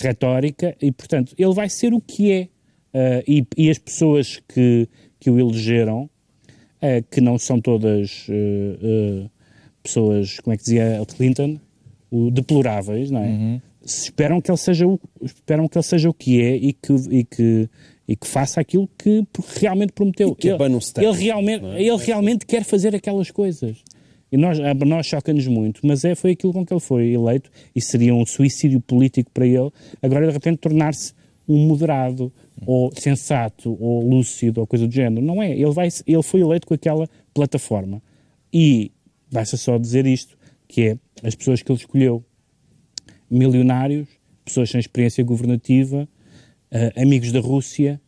[0.00, 2.48] retórica, e portanto ele vai ser o que é.
[2.92, 6.08] Ah, e, e as pessoas que, que o elegeram,
[6.80, 9.28] ah, que não são todas ah,
[9.82, 11.58] pessoas, como é que dizia Clinton,
[12.10, 13.60] o deploráveis, não é?
[13.84, 17.24] Esperam que ele seja o, esperam que ele seja o que é e que, e
[17.24, 17.68] que,
[18.08, 19.26] e que faça aquilo que
[19.60, 20.34] realmente prometeu.
[20.34, 20.56] que ele,
[21.04, 23.76] ele realmente, ele realmente quer fazer aquelas coisas.
[24.34, 27.48] E nós, a nós choca-nos muito, mas é, foi aquilo com que ele foi eleito
[27.72, 29.70] e seria um suicídio político para ele,
[30.02, 31.12] agora de repente tornar-se
[31.48, 32.32] um moderado,
[32.66, 35.24] ou sensato, ou lúcido, ou coisa do género.
[35.24, 35.52] Não é.
[35.52, 38.02] Ele, vai, ele foi eleito com aquela plataforma.
[38.52, 38.90] E
[39.30, 42.24] basta só dizer isto, que é as pessoas que ele escolheu,
[43.30, 44.08] milionários,
[44.44, 46.08] pessoas sem experiência governativa,
[46.72, 48.00] eh, amigos da Rússia,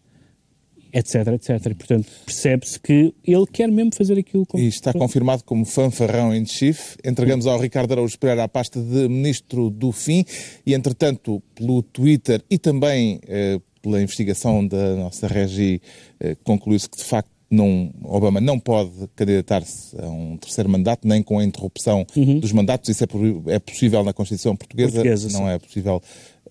[0.92, 1.66] etc, etc.
[1.66, 4.62] E, portanto, percebe-se que ele quer mesmo fazer aquilo como...
[4.62, 6.96] E está confirmado como fanfarrão em chief.
[7.04, 10.24] Entregamos ao Ricardo Araújo Pereira a pasta de Ministro do Fim
[10.64, 15.80] e, entretanto, pelo Twitter e também eh, pela investigação da nossa regi,
[16.18, 21.22] eh, concluiu-se que, de facto, não, Obama não pode candidatar-se a um terceiro mandato, nem
[21.22, 22.04] com a interrupção
[22.40, 22.88] dos mandatos.
[22.88, 25.52] Isso é, é possível na Constituição portuguesa, Portuguesa, não sim.
[25.52, 26.02] é possível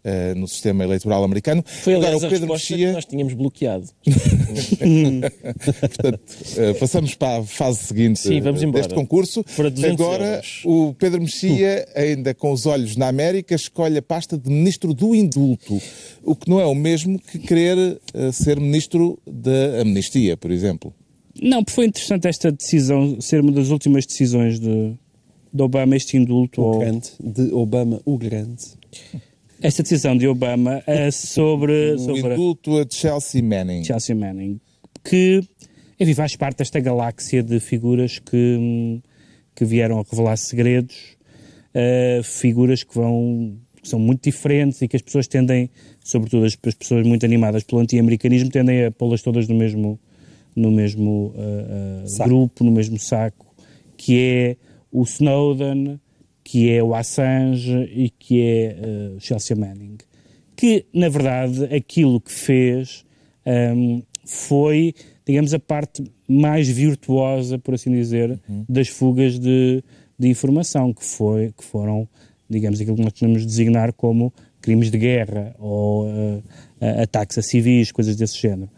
[0.04, 1.64] eh, no sistema eleitoral americano.
[1.66, 2.88] Foi, aliás, Agora, a o Pedro resposta Mexia...
[2.88, 3.86] que nós tínhamos bloqueado.
[5.80, 6.22] Portanto,
[6.58, 8.84] eh, passamos para a fase seguinte Sim, vamos embora.
[8.84, 9.44] deste concurso.
[9.56, 10.62] Para 200 Agora, euros.
[10.66, 15.16] o Pedro Mexia, ainda com os olhos na América, escolhe a pasta de Ministro do
[15.16, 15.82] Indulto,
[16.24, 20.94] o que não é o mesmo que querer eh, ser Ministro da Amnistia, por exemplo.
[21.42, 24.94] Não, porque foi interessante esta decisão ser uma das últimas decisões de,
[25.54, 26.62] de Obama, este indulto.
[26.62, 28.64] O ao- grande, de Obama, o grande.
[29.62, 33.84] Esta decisão de Obama uh, sobre, O sobre indulto a Chelsea Manning.
[33.84, 34.60] Chelsea Manning,
[35.04, 35.42] que
[36.00, 39.02] enfim, faz parte desta galáxia de figuras que,
[39.56, 40.96] que vieram a revelar segredos,
[41.74, 45.70] uh, figuras que vão que são muito diferentes e que as pessoas tendem,
[46.04, 50.00] sobretudo as, as pessoas muito animadas pelo anti-americanismo, tendem a pô-las todas no mesmo,
[50.56, 53.46] no mesmo uh, uh, grupo, no mesmo saco,
[53.96, 54.58] que é
[54.92, 56.00] o Snowden,
[56.46, 59.98] que é o Assange e que é uh, Chelsea Manning.
[60.56, 63.04] Que, na verdade, aquilo que fez
[63.76, 64.94] um, foi,
[65.26, 68.64] digamos, a parte mais virtuosa, por assim dizer, uhum.
[68.70, 69.84] das fugas de,
[70.20, 72.08] de informação, que, foi, que foram
[72.48, 74.32] digamos, aquilo que nós podemos designar como
[74.62, 76.44] crimes de guerra ou uh,
[77.02, 78.70] ataques a civis, coisas desse género.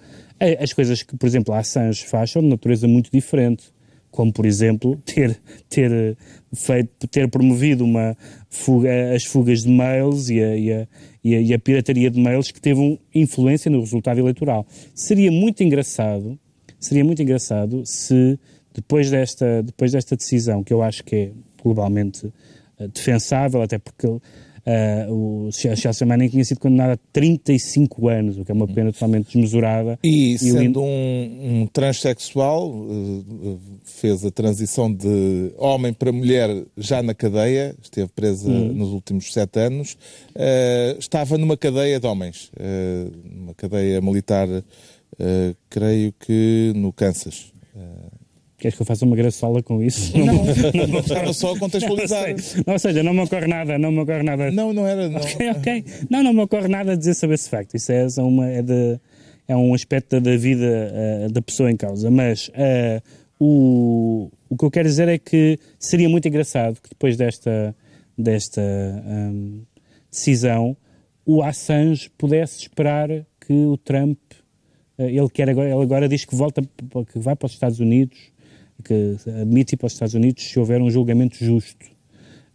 [0.60, 3.66] As coisas que, por exemplo, a Assange faz são de natureza muito diferente,
[4.18, 6.18] como, por exemplo, ter, ter,
[6.52, 8.18] feito, ter promovido uma
[8.50, 10.88] fuga, as fugas de mails e a, e, a,
[11.24, 14.66] e, a, e a pirataria de mails que teve influência no resultado eleitoral.
[14.96, 16.36] Seria muito engraçado,
[16.80, 18.40] seria muito engraçado se
[18.74, 22.34] depois desta, depois desta decisão, que eu acho que é globalmente
[22.92, 24.08] defensável, até porque
[24.68, 28.92] uh, o Chelsea Manning tinha sido condenado a 35 anos, o que é uma pena
[28.92, 29.98] totalmente desmesurada.
[30.04, 30.84] E, e sendo o...
[30.84, 38.10] um, um transexual, uh, fez a transição de homem para mulher já na cadeia, esteve
[38.10, 38.74] presa hum.
[38.74, 39.98] nos últimos sete anos,
[40.36, 42.52] uh, estava numa cadeia de homens,
[43.24, 44.48] numa cadeia militar,
[45.70, 47.57] creio que no Kansas.
[48.58, 50.18] Queres que eu faça uma graçola com isso?
[50.18, 52.36] Não, não, não estava só a contextualizar.
[52.66, 54.50] Não, ou seja, não me ocorre nada, não me ocorre nada.
[54.50, 55.08] Não, não era.
[55.08, 55.22] Não.
[55.22, 55.86] Ok, ok.
[56.10, 57.76] Não, não me ocorre nada a dizer sobre esse facto.
[57.76, 59.00] Isso é, é uma, é, de,
[59.48, 62.10] é um aspecto da vida uh, da pessoa em causa.
[62.10, 63.00] Mas uh,
[63.40, 67.76] o, o que eu quero dizer é que seria muito engraçado que depois desta,
[68.18, 68.60] desta
[69.06, 69.62] um,
[70.10, 70.76] decisão
[71.24, 74.18] o Assange pudesse esperar que o Trump.
[74.98, 78.36] Uh, ele, quer agora, ele agora diz que volta, que vai para os Estados Unidos
[78.84, 81.86] que admite ir para os Estados Unidos se houver um julgamento justo.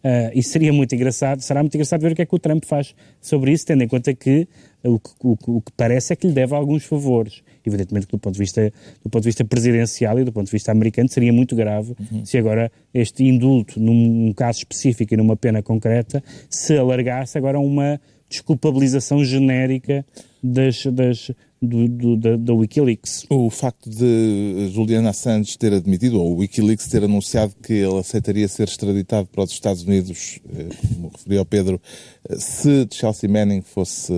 [0.03, 2.65] Uh, e seria muito engraçado, será muito engraçado ver o que é que o Trump
[2.65, 4.49] faz sobre isso, tendo em conta que
[4.83, 7.41] o que, o, o que parece é que lhe deve alguns favores.
[7.65, 8.69] Evidentemente que do ponto de vista,
[9.01, 12.25] do ponto de vista presidencial e do ponto de vista americano seria muito grave uhum.
[12.25, 17.61] se agora este indulto, num caso específico e numa pena concreta, se alargasse agora a
[17.61, 17.99] uma
[18.33, 20.05] desculpabilização genérica
[20.41, 23.25] das, das, do, do, da, da, Wikileaks.
[23.29, 28.47] O facto de Julian Assange ter admitido, ou o Wikileaks ter anunciado que ele aceitaria
[28.47, 31.81] ser extraditado para os Estados Unidos, eh, como referiu ao Pedro,
[32.27, 34.13] eh, se Chelsea Manning fosse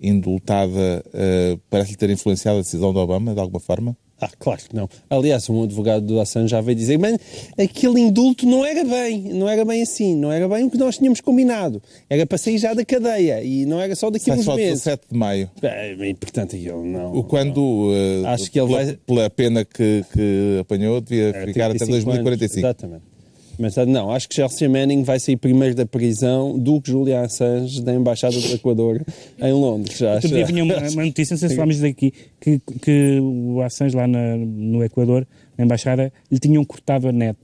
[0.00, 3.96] indultada, eh, parece-lhe ter influenciado a decisão de Obama, de alguma forma?
[4.20, 4.88] Ah, claro que não.
[5.10, 7.18] Aliás, um advogado do Assange já veio dizer mas
[7.58, 10.96] aquele indulto não era bem, não era bem assim, não era bem o que nós
[10.96, 11.82] tínhamos combinado.
[12.08, 14.84] Era para sair já da cadeia e não era só daqui a uns só meses.
[14.84, 15.50] 17 de maio.
[15.62, 17.14] É, e, portanto, ele não...
[17.14, 18.96] O quando, uh, Acho que ele pela, vai...
[19.06, 22.26] pela pena que, que apanhou, devia é, ficar até 2045.
[22.26, 23.15] Anos, exatamente.
[23.58, 27.22] Mas ah, não, acho que Chelsea Manning vai sair primeiro da prisão do que Julian
[27.22, 29.04] Assange da Embaixada do Equador
[29.38, 30.00] em Londres.
[30.00, 33.96] Outro dia vinha uma, uma notícia, não sei se falámos daqui, que, que o Assange
[33.96, 37.36] lá na, no Equador, na Embaixada, lhe tinham cortado a net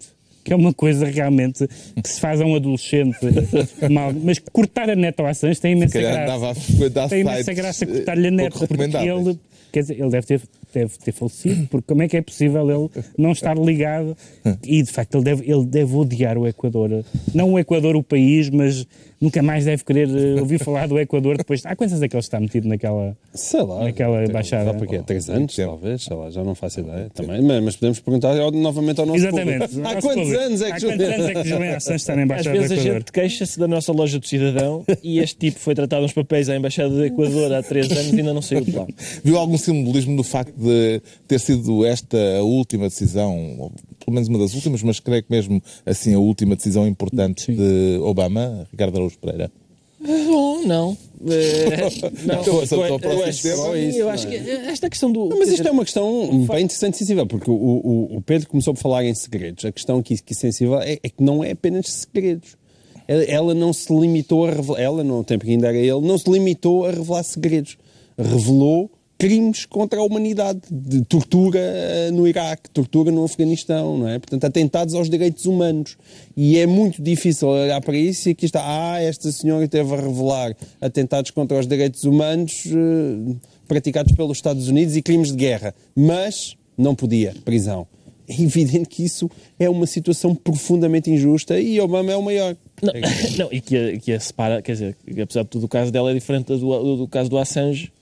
[0.44, 1.68] que é uma coisa realmente
[2.02, 3.18] que se faz a um adolescente
[3.90, 4.12] mal.
[4.12, 6.54] Mas cortar a net ao Assange tem imensa graça.
[7.08, 9.38] Tem imensa graça cortar-lhe a net, porque ele,
[9.72, 10.40] quer dizer, ele deve ter
[10.72, 14.16] deve ter falecido, porque como é que é possível ele não estar ligado?
[14.64, 17.04] E de facto ele deve, ele deve odiar o Equador.
[17.34, 18.86] Não o Equador, o país, mas
[19.22, 21.64] nunca mais deve querer eh, ouvir falar do Equador depois.
[21.64, 24.70] Há quantos anos é que ele está metido naquela, sei lá, naquela embaixada?
[24.72, 25.00] Há quê?
[25.06, 27.08] Três anos, talvez, sei lá, já não faço ideia.
[27.14, 29.68] Também, mas podemos perguntar novamente ao nosso Exatamente.
[29.68, 29.88] Público.
[29.88, 30.42] Há quantos público.
[30.42, 32.68] anos é que, Há quantos anos é que Julian Assange está na embaixada Às vezes
[32.68, 32.90] do Equador?
[32.96, 36.48] a gente queixa-se da nossa loja do cidadão e este tipo foi tratado uns papéis
[36.48, 38.86] à embaixada do Equador há três anos e ainda não saiu de lá.
[39.22, 43.70] Viu algum simbolismo no facto de ter sido esta a última decisão,
[44.04, 47.54] pelo menos uma das últimas, mas creio que mesmo assim a última decisão importante Sim.
[47.56, 49.50] de Obama, Ricardo Araújo Pereira?
[50.00, 50.96] Bom, não.
[51.24, 52.54] É, não, eu,
[52.98, 55.28] eu, acho, eu acho que esta questão do.
[55.28, 58.48] Não, mas isto é uma questão bem interessante e sensível, porque o, o, o, Pedro
[58.48, 59.64] começou por falar em segredos.
[59.64, 62.56] A questão aqui que é sensível é, é que não é apenas segredos.
[63.06, 66.18] Ela, ela não se limitou a revelar, ela, no tempo que ainda era ele, não
[66.18, 67.78] se limitou a revelar segredos.
[68.18, 68.90] Revelou
[69.22, 74.18] crimes contra a humanidade, de tortura eh, no Iraque, tortura no Afeganistão, não é?
[74.18, 75.96] Portanto, atentados aos direitos humanos.
[76.36, 79.96] E é muito difícil olhar para isso e aqui está, ah, esta senhora teve a
[79.96, 83.36] revelar atentados contra os direitos humanos uh,
[83.68, 87.86] praticados pelos Estados Unidos e crimes de guerra, mas não podia, prisão.
[88.28, 92.56] é evidente que isso é uma situação profundamente injusta e Obama é o maior.
[92.82, 92.92] Não,
[93.38, 95.92] não, e que a, que a separa, quer dizer, que apesar de tudo, o caso
[95.92, 97.92] dela é diferente do, do, do caso do Assange.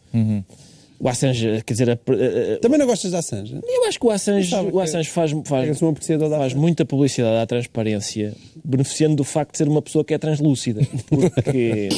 [1.02, 3.58] O Assange, quer dizer, a- a- Também não gostas da Assange?
[3.66, 7.46] eu acho que o Assange, o Assange faz, faz, apreciador da faz muita publicidade à
[7.46, 10.82] transparência, beneficiando do facto de ser uma pessoa que é translúcida.
[11.08, 11.88] Porque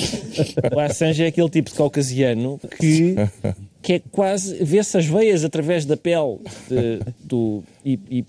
[0.73, 3.17] o Assange é aquele tipo de caucasiano que,
[3.83, 4.63] que é quase.
[4.63, 6.39] vê-se as veias através da pele
[6.69, 8.25] de- do, e, e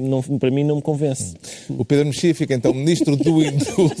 [0.00, 1.34] não, para mim não me convence.
[1.68, 3.94] O Pedro Mexia fica então ministro do indulto.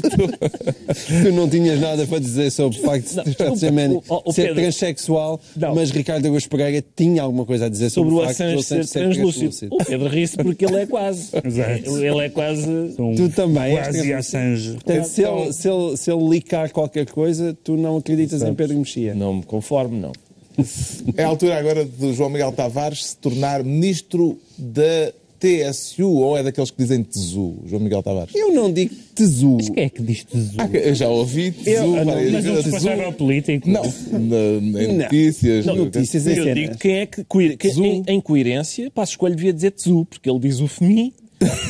[1.22, 4.22] Tu não tinhas nada para dizer sobre o facto Não, de o- ser, man- o-
[4.30, 5.74] o ser Pedro- transexual, Não.
[5.74, 8.74] mas Ricardo Augusto Pereira tinha alguma coisa a dizer sobre, Sobre o facto de Assange
[8.74, 9.68] ele ser translúcido.
[9.74, 11.30] O Pedro ri-se porque ele é quase.
[11.44, 11.98] Exato.
[11.98, 12.68] Ele é quase.
[12.98, 14.14] Um Tu também és Quase translúcido.
[14.18, 14.72] Assange.
[14.74, 18.76] Portanto, se, ele, se, ele, se ele licar qualquer coisa, tu não acreditas em Pedro
[18.78, 19.14] Mexia.
[19.14, 20.12] Não me conformo, não.
[21.16, 26.42] É a altura agora do João Miguel Tavares se tornar ministro da TSU, ou é
[26.42, 28.34] daqueles que dizem TSU, João Miguel Tavares?
[28.34, 29.56] Eu não digo tesu.
[29.56, 30.70] Mas quem é que diz tesouro?
[30.72, 32.14] Ah, eu já ouvi TSU Eu- Mas não
[32.54, 32.64] vezes.
[32.64, 33.68] se passava ao político.
[33.68, 35.04] Não, na, em Não.
[35.04, 35.64] notícias.
[35.66, 36.54] Não, notícias em Eu cenas.
[36.54, 37.24] digo quem é que,
[37.56, 37.84] Tzu.
[37.84, 41.12] em, em coerência, Passo Escolho devia dizer Tzu, porque ele diz o FMI,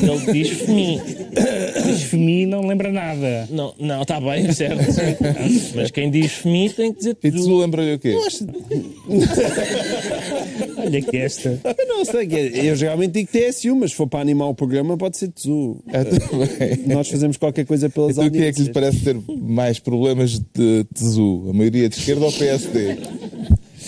[0.02, 1.00] ele diz FMI.
[1.86, 3.46] Diz FMI não lembra nada.
[3.50, 4.82] Não, não, está bem, certo.
[5.76, 7.56] Mas quem diz FMI tem que dizer E Tzu.
[7.58, 8.16] Lembra-lhe o quê?
[10.84, 11.60] Olha que esta.
[11.64, 14.96] Eu não sei, que eu geralmente digo TSU, mas se for para animar o programa
[14.96, 15.82] pode ser tesu.
[15.88, 16.86] É, também.
[16.86, 18.68] Nós fazemos qualquer coisa pelas Então quem é que lhe audiências.
[18.68, 21.46] parece ter mais problemas de TSU?
[21.50, 22.98] A maioria de esquerda ou PSD?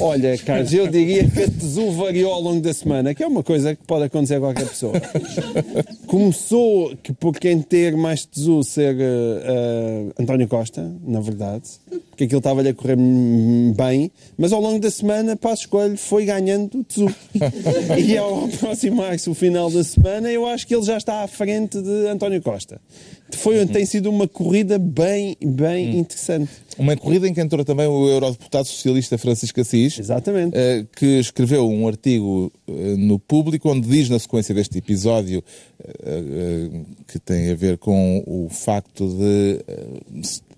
[0.03, 3.45] Olha, Carlos, eu diria que a tesu variou ao longo da semana, que é uma
[3.45, 4.95] coisa que pode acontecer a qualquer pessoa.
[6.09, 11.62] Começou que por quem ter mais tesu ser eh, eh, António Costa, na verdade,
[12.11, 12.97] porque aquilo estava-lhe a correr
[13.77, 17.07] bem, mas ao longo da semana, Passo Escolho foi ganhando tesu.
[17.97, 21.81] e ao aproximar-se o final da semana, eu acho que ele já está à frente
[21.81, 22.81] de António Costa.
[23.37, 26.51] Foi, tem sido uma corrida bem, bem interessante.
[26.78, 30.56] Uma corrida em que entrou também o eurodeputado socialista Francisco Assis, Exatamente.
[30.56, 35.44] eh, que escreveu um artigo eh, no público onde diz, na sequência deste episódio,
[35.85, 36.68] eh,
[37.06, 39.61] que tem a ver com o facto de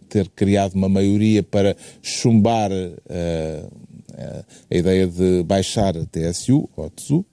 [0.08, 7.24] ter criado uma maioria para chumbar a ideia de baixar a TSU, ou TSU,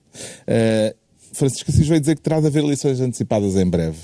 [1.32, 3.98] Francisco Assis veio dizer que terá de haver eleições antecipadas em breve.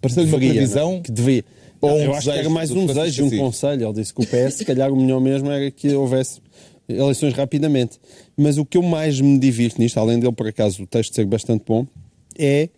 [0.00, 0.92] Pareceu-lhe uma previsão?
[0.92, 1.00] não é?
[1.00, 1.44] Que devia.
[1.84, 3.38] Ou um eu acho que era desejo mais um desejo, um Assis?
[3.38, 3.86] conselho.
[3.86, 6.40] Ele disse que o PS, se calhar, o melhor mesmo era que houvesse
[6.88, 7.98] eleições rapidamente.
[8.36, 11.26] Mas o que eu mais me divirto nisto, além dele, por acaso, o texto ser
[11.26, 11.86] bastante bom,
[12.38, 12.68] é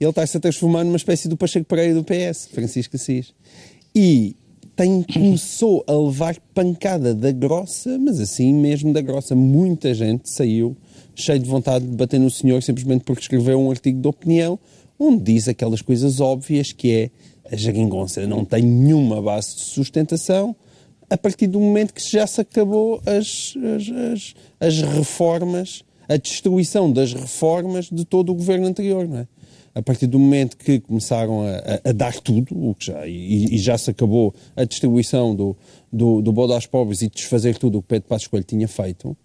[0.00, 3.32] ele estar-se a transformar numa espécie do Pacheco Pereira do PS, Francisco Assis.
[3.94, 4.36] E
[4.76, 9.34] tem, começou a levar pancada da grossa, mas assim mesmo da grossa.
[9.34, 10.76] Muita gente saiu
[11.14, 14.58] cheio de vontade de bater no senhor simplesmente porque escreveu um artigo de opinião
[14.98, 17.10] onde diz aquelas coisas óbvias que é
[17.52, 20.54] a geringonça não tem nenhuma base de sustentação
[21.10, 26.90] a partir do momento que já se acabou as, as, as, as reformas, a destruição
[26.90, 29.28] das reformas de todo o governo anterior, não é?
[29.74, 33.54] A partir do momento que começaram a, a- a dar tudo, o que já, e,
[33.54, 35.56] e já se acabou a distribuição do,
[35.92, 39.16] do, do bode aos pobres e desfazer tudo o que Pedro Passos Coelho tinha feito,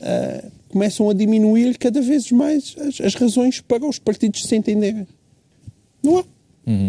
[0.00, 5.06] ah, começam a diminuir cada vez mais as, as razões para os partidos se entenderem.
[6.02, 6.24] Não há.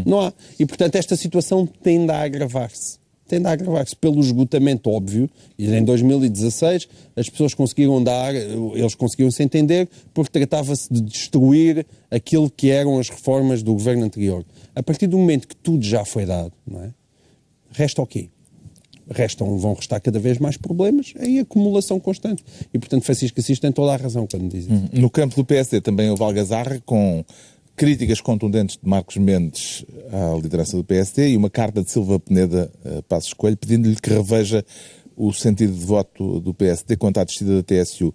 [0.05, 0.33] Não há.
[0.59, 2.99] E, portanto, esta situação tende a agravar-se.
[3.27, 5.29] Tende a agravar-se pelo esgotamento óbvio.
[5.57, 11.85] E em 2016 as pessoas conseguiram dar, eles conseguiram se entender porque tratava-se de destruir
[12.11, 14.43] aquilo que eram as reformas do governo anterior.
[14.75, 16.91] A partir do momento que tudo já foi dado, não é?
[17.71, 18.29] Resta o quê?
[19.09, 22.43] Restam, vão restar cada vez mais problemas em acumulação constante.
[22.73, 24.89] E, portanto, Francisco Assis tem toda a razão quando diz isso.
[24.93, 27.23] No campo do PSD também houve algazarra com
[27.75, 32.69] críticas contundentes de Marcos Mendes à liderança do PSD e uma carta de Silva Peneda
[32.83, 34.65] a Passos Coelho pedindo-lhe que reveja
[35.15, 38.13] o sentido de voto do PSD quanto à descida da TSU.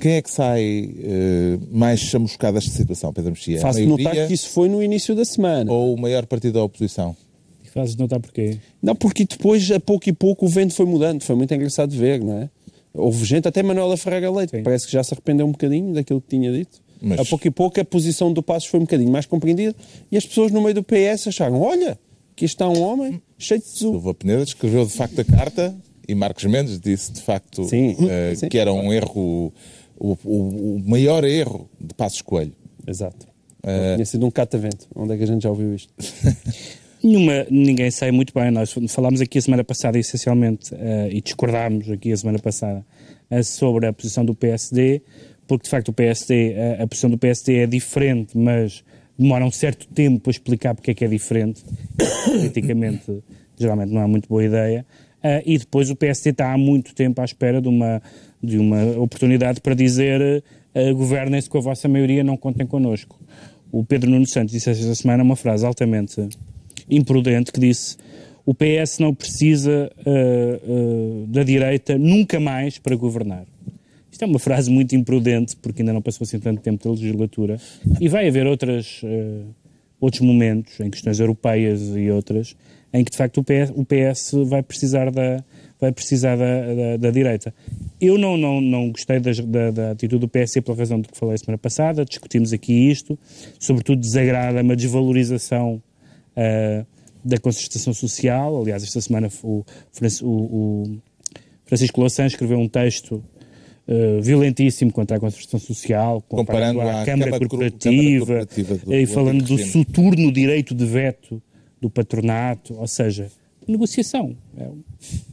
[0.00, 3.60] Quem é que sai eh, mais chamuscado desta situação, Pedro Mexia?
[3.60, 5.70] Faço notar que isso foi no início da semana.
[5.72, 7.16] ou o maior partido da oposição?
[7.76, 8.58] Fazes notar porquê?
[8.82, 11.22] Não, porque depois, a pouco e pouco, o vento foi mudando.
[11.22, 12.50] Foi muito engraçado de ver, não é?
[12.94, 14.62] Houve gente, até Manuela Ferreira Leite, Sim.
[14.62, 16.80] parece que já se arrependeu um bocadinho daquilo que tinha dito.
[17.02, 19.76] Mas- A pouco e pouco, a posição do Passos foi um bocadinho mais compreendida
[20.10, 21.98] e as pessoas no meio do PS acharam: olha,
[22.32, 23.98] aqui está um homem cheio de tesouro.
[23.98, 25.76] Silva Peneda escreveu de facto a carta
[26.08, 28.48] e Marcos Mendes disse de facto Sim, eh, sim.
[28.48, 29.52] que era um erro,
[29.98, 32.54] o, o- o maior erro de Passos Coelho.
[32.86, 33.26] Exato.
[33.62, 34.86] Eh, Tinha sido um catavento.
[34.96, 35.92] Onde é que a gente já ouviu isto?
[37.06, 38.50] Nenhuma, ninguém sai muito bem.
[38.50, 42.84] Nós falámos aqui a semana passada, essencialmente, eh, e discordámos aqui a semana passada
[43.30, 45.02] eh, sobre a posição do PSD,
[45.46, 48.82] porque de facto o PSD, a, a posição do PSD é diferente, mas
[49.16, 51.62] demora um certo tempo a explicar porque é que é diferente.
[52.26, 53.22] Politicamente,
[53.56, 54.84] geralmente não é muito boa ideia.
[55.22, 58.02] Uh, e depois o PSD está há muito tempo à espera de uma,
[58.42, 60.42] de uma oportunidade para dizer
[60.74, 63.16] uh, governem-se com a vossa maioria, não contem connosco.
[63.70, 66.28] O Pedro Nuno Santos disse esta semana uma frase altamente
[66.88, 67.96] imprudente que disse
[68.46, 73.44] o PS não precisa uh, uh, da direita nunca mais para governar.
[74.10, 77.60] Isto é uma frase muito imprudente, porque ainda não passou assim tanto tempo da legislatura,
[78.00, 79.44] e vai haver outras, uh,
[80.00, 82.56] outros momentos, em questões europeias e outras,
[82.94, 85.44] em que de facto o PS, o PS vai precisar da,
[85.80, 87.52] vai precisar da, da, da direita.
[88.00, 91.18] Eu não, não, não gostei da, da, da, atitude do PS pela razão de que
[91.18, 93.18] falei semana passada, discutimos aqui isto,
[93.58, 95.82] sobretudo desagrada uma desvalorização
[96.36, 96.86] uh,
[97.24, 98.60] da concertação social.
[98.60, 99.64] Aliás, esta semana o,
[100.22, 101.00] o, o
[101.64, 103.22] Francisco Louçã escreveu um texto
[103.88, 108.94] uh, violentíssimo contra a concertação social, comparando, comparando a Câmara, Câmara Corporativa, Câmara Corporativa do,
[108.94, 111.42] e falando do soturno direito de veto
[111.80, 113.28] do patronato, ou seja,
[113.66, 114.36] negociação.
[114.56, 114.68] É,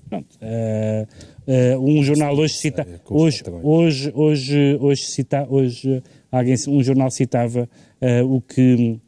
[0.10, 6.84] pronto, uh, uh, um jornal hoje cita, hoje, hoje, hoje, hoje, cita, hoje alguém, um
[6.84, 7.70] jornal citava
[8.28, 9.00] o que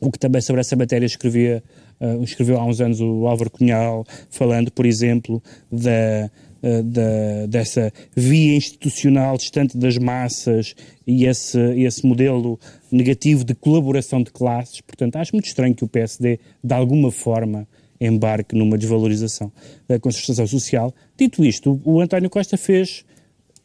[0.00, 1.62] o que também sobre essa matéria escrevia
[2.00, 6.30] uh, escreveu há uns anos o Álvaro Cunhal, falando, por exemplo, da,
[6.62, 10.74] uh, da, dessa via institucional distante das massas
[11.06, 12.58] e esse, esse modelo
[12.90, 14.80] negativo de colaboração de classes.
[14.80, 17.68] Portanto, acho muito estranho que o PSD, de alguma forma,
[18.00, 19.52] embarque numa desvalorização
[19.86, 20.94] da concertação social.
[21.18, 23.04] Dito isto, o, o António Costa fez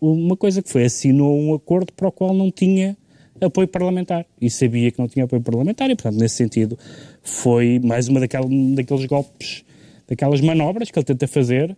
[0.01, 2.97] uma coisa que foi, assinou um acordo para o qual não tinha
[3.41, 6.77] apoio parlamentar e sabia que não tinha apoio parlamentar e, portanto, nesse sentido,
[7.21, 9.63] foi mais uma daquela, daqueles golpes,
[10.07, 11.75] daquelas manobras que ele tenta fazer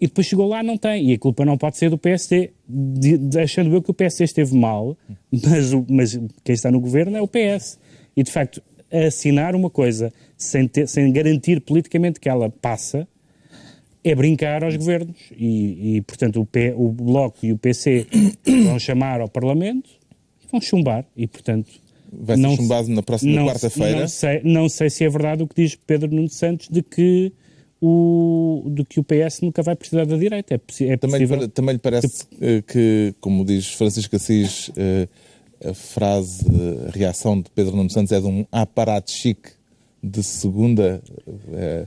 [0.00, 1.10] e depois chegou lá não tem.
[1.10, 4.56] E a culpa não pode ser do PSD, de, achando eu que o PSD esteve
[4.56, 4.96] mal,
[5.30, 7.78] mas, o, mas quem está no governo é o PS.
[8.16, 13.08] E, de facto, assinar uma coisa sem, ter, sem garantir politicamente que ela passa
[14.04, 15.16] é brincar aos governos.
[15.36, 18.06] E, e portanto, o, P, o Bloco e o PC
[18.64, 20.05] vão chamar ao Parlamento
[20.50, 21.04] vão chumbar.
[21.16, 21.70] E, portanto,
[22.12, 24.00] Vai ser não, chumbado na próxima quarta-feira.
[24.00, 27.32] Não sei, não sei se é verdade o que diz Pedro Nuno Santos de que
[27.80, 30.54] o, de que o PS nunca vai precisar da direita.
[30.54, 35.08] É, é também, lhe, também lhe parece que, que, como diz Francisco Assis, eh,
[35.64, 36.44] a frase,
[36.88, 39.50] a reação de Pedro Nuno Santos é de um aparato chique
[40.02, 41.02] de segunda.
[41.52, 41.86] É,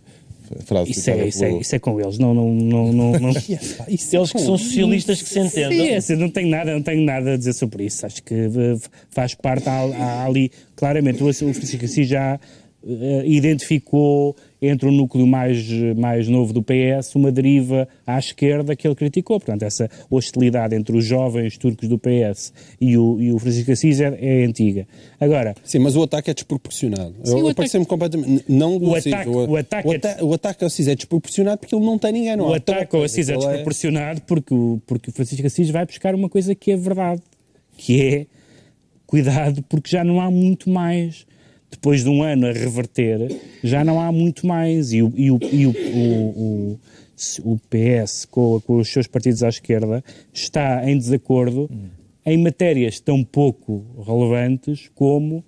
[0.65, 3.29] frase isso, é, isso, é, isso é com eles, não, não, não, não, não...
[3.29, 5.71] isso eles que são socialistas que se entendam.
[5.71, 8.05] Sim, assim, não tenho nada, não tenho nada a dizer sobre isso.
[8.05, 8.77] Acho que eh,
[9.09, 12.39] faz parte há, há ali claramente o Francisco Assis já
[13.25, 18.95] identificou entre o núcleo mais, mais novo do PS uma deriva à esquerda que ele
[18.95, 19.39] criticou.
[19.39, 23.99] Portanto, essa hostilidade entre os jovens turcos do PS e o, e o Francisco Assis
[23.99, 24.87] é, é antiga.
[25.19, 25.55] Agora...
[25.63, 27.15] Sim, mas o ataque é desproporcionado.
[27.23, 27.85] Sim, Eu, ataque...
[27.85, 28.45] completamente...
[28.47, 30.07] Não o, ataque, o, o, ataque o, ata...
[30.09, 30.23] é...
[30.23, 32.35] o ataque ao Assis é desproporcionado porque ele não tem ninguém.
[32.35, 35.85] Não o ataque ao Assis é, é desproporcionado porque o, porque o Francisco Assis vai
[35.85, 37.21] buscar uma coisa que é verdade,
[37.77, 38.25] que é
[39.05, 41.25] cuidado porque já não há muito mais
[41.69, 44.91] depois de um ano a reverter, já não há muito mais.
[44.91, 46.79] E o, e o, e o, o,
[47.43, 50.03] o PS, com, com, os seus partidos à esquerda,
[50.33, 51.69] está em desacordo
[52.25, 55.43] em matérias tão pouco relevantes como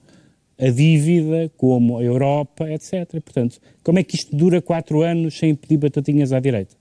[0.58, 3.20] a dívida, como a Europa, etc.
[3.22, 6.76] Portanto, como é que isto dura quatro anos sem pedir batatinhas à direita?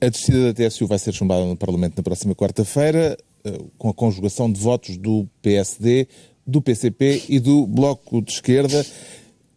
[0.00, 3.94] A descida da TSU vai ser chumbada no Parlamento na próxima quarta-feira, eh, com a
[3.94, 6.08] conjugação de votos do PSD,
[6.46, 8.84] do PCP e do Bloco de Esquerda.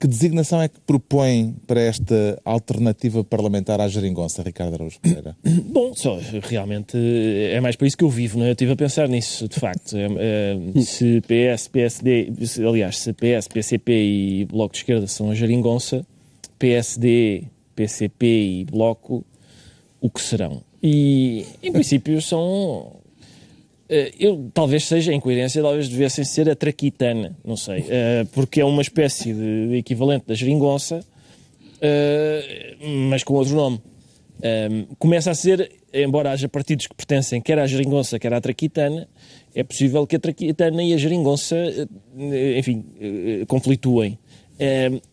[0.04, 5.38] Que designação é que propõe para esta alternativa parlamentar à geringonça, Ricardo Araújo Pereira?
[5.72, 8.50] Bom, só, realmente é mais para isso que eu vivo, não é?
[8.50, 9.96] Eu estive a pensar nisso, de facto.
[9.96, 10.08] É,
[10.76, 12.34] é, se PS, PSD,
[12.68, 16.06] aliás, se PS, PCP e Bloco de Esquerda são a geringonça,
[16.60, 19.24] PSD, PCP e Bloco,
[20.02, 20.62] o que serão?
[20.84, 23.03] E, em princípio, são
[23.90, 28.66] eu, talvez seja, em coerência, talvez devessem ser a traquitana, não sei, uh, porque é
[28.66, 33.82] uma espécie de, de equivalente da geringonça, uh, mas com outro nome.
[34.98, 39.08] começa a ser, embora haja partidos que pertencem quer à geringonça, quer à traquitana,
[39.54, 41.56] é possível que a traquitana e a geringonça,
[42.58, 42.84] enfim,
[43.48, 44.18] conflituem.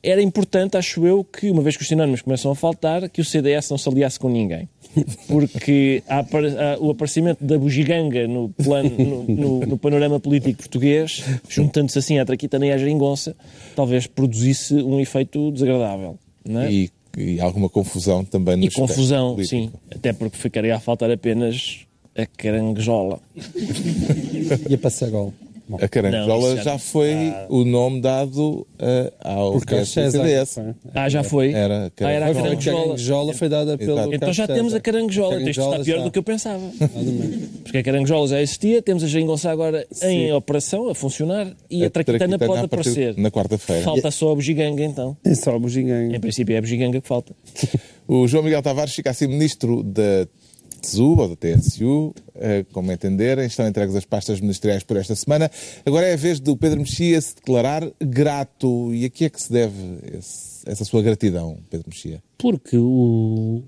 [0.03, 3.25] Era importante, acho eu, que, uma vez que os sinónimos começam a faltar, que o
[3.25, 4.69] CDS não se aliasse com ninguém
[5.29, 11.23] porque há, há, o aparecimento da bugiganga no, plano, no, no, no panorama político português,
[11.49, 13.37] juntando-se assim à traquitana e à geringonça,
[13.77, 16.19] talvez produzisse um efeito desagradável.
[16.45, 16.73] Não é?
[16.73, 19.71] e, e alguma confusão também no E confusão, sim.
[19.95, 21.87] Até porque ficaria a faltar apenas
[22.17, 23.21] a caranguejola.
[24.69, 25.33] E a passarola.
[25.81, 29.89] A caranguejola já já- foi o nome dado eh, ao Por Carlos.
[29.91, 30.59] CDS.
[30.95, 31.53] Ah, já foi?
[31.53, 32.35] Era Ah, era a A caranguejola.
[32.35, 32.83] caranguejola.
[32.85, 34.09] caranguejola foi dada pelo Exato.
[34.09, 35.43] Então Carlos já temos a caranguejola.
[35.43, 36.05] Isto está pior já.
[36.05, 36.63] do que eu pensava.
[37.63, 40.33] Porque a caranguejola já existia, temos a geringonça agora em Sim.
[40.33, 43.17] operação, a funcionar, e a, A traquitana traquitana pode a aparecer.
[43.17, 43.83] Na quarta-feira.
[43.83, 45.17] Falta só a bugiganga, então.
[45.25, 46.17] É só o bugiganga.
[46.17, 47.35] Em princípio é a bugiganga que falta.
[48.13, 50.27] O João Miguel Tavares fica assim ministro da
[50.81, 53.47] TSU ou da TSU, eh, como entenderem.
[53.47, 55.51] Estão entregues as pastas ministeriais por esta semana.
[55.87, 58.93] Agora é a vez do Pedro Mexia se declarar grato.
[58.95, 59.75] E a que é que se deve
[60.19, 62.23] esse- essa sua gratidão, Pedro Mexia?
[62.39, 63.63] Porque o,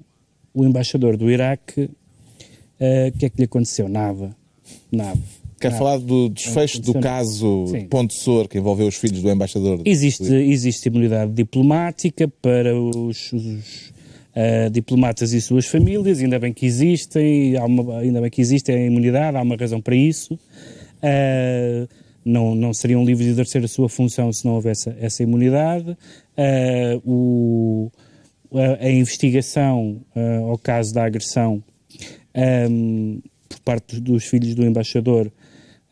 [0.54, 1.88] o embaixador do Iraque,
[2.80, 3.88] eh, o que é que lhe aconteceu?
[3.88, 4.34] Nada.
[4.90, 5.18] Nada.
[5.60, 7.86] Quer falar do desfecho do caso Sim.
[7.86, 9.80] Ponte Sor, que envolveu os filhos do embaixador?
[9.84, 13.92] Existe, existe imunidade diplomática para os, os,
[14.34, 18.76] ah, diplomatas e suas famílias, ainda bem que existem, uma, ainda bem que existe a
[18.76, 20.38] imunidade, há uma razão para isso.
[21.02, 21.86] Ah,
[22.24, 25.96] não, não seriam livres de exercer a sua função se não houvesse essa imunidade.
[26.36, 27.90] Ah, o,
[28.54, 31.62] a, a investigação ah, ao caso da agressão
[32.34, 35.30] ahm, por parte dos filhos do embaixador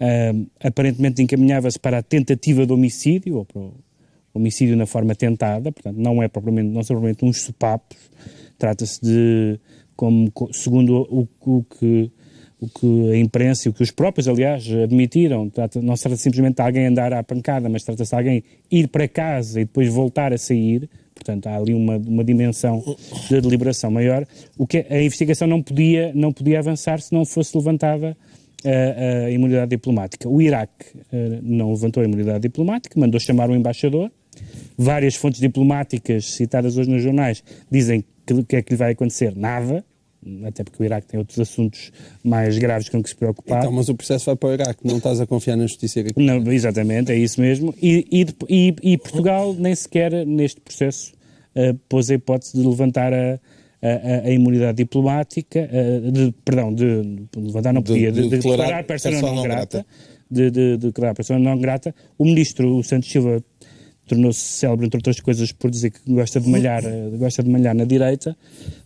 [0.01, 3.75] ahm, aparentemente encaminhava-se para a tentativa de homicídio, ou para o
[4.35, 7.97] homicídio na forma tentada, portanto não é propriamente, não são propriamente uns sopapos,
[8.59, 9.59] trata-se de,
[9.97, 12.11] como, co- segundo o, o que
[12.63, 16.19] o que a imprensa e o que os próprios, aliás, admitiram, trata, não se trata
[16.19, 19.89] simplesmente de alguém andar à pancada, mas trata-se de alguém ir para casa e depois
[19.89, 22.85] voltar a sair, portanto há ali uma, uma dimensão
[23.31, 24.27] de deliberação maior,
[24.59, 28.15] o que a investigação não podia, não podia avançar se não fosse levantada
[28.63, 30.29] a, a imunidade diplomática.
[30.29, 34.13] O Iraque eh, não levantou a imunidade diplomática, mandou chamar o embaixador.
[34.77, 38.93] Várias fontes diplomáticas citadas hoje nos jornais dizem que o que é que lhe vai
[38.93, 39.35] acontecer?
[39.37, 39.85] Nada,
[40.45, 41.91] até porque o Iraque tem outros assuntos
[42.25, 43.61] mais graves com que se preocupar.
[43.61, 44.81] Então, mas o processo vai para o Iraque.
[44.87, 46.03] Não estás a confiar na justiça.
[46.17, 47.75] Não, exatamente, é isso mesmo.
[47.83, 48.07] E,
[48.49, 51.13] e e- Portugal nem sequer neste processo
[51.55, 53.39] eh, pôs a hipótese de levantar a,
[53.83, 58.37] a- a imunidade diplomática, eh, de, perdão, de, de levantar não podia, de de, de
[58.37, 59.87] declarar declarar persona persona não grata,
[60.31, 61.95] de declarar persona não grata.
[62.19, 63.43] O ministro o Santos Silva
[64.11, 67.75] tornou-se célebre, entre outras coisas, por dizer que gosta de malhar, eh, gosta de malhar
[67.75, 68.37] na direita,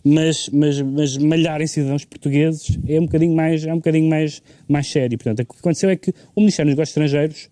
[0.03, 4.41] mas, mas, mas malhar em cidadãos portugueses é um bocadinho mais, é um bocadinho mais,
[4.67, 5.17] mais sério.
[5.17, 7.49] Portanto, o que aconteceu é que o Ministério dos Negócios Estrangeiros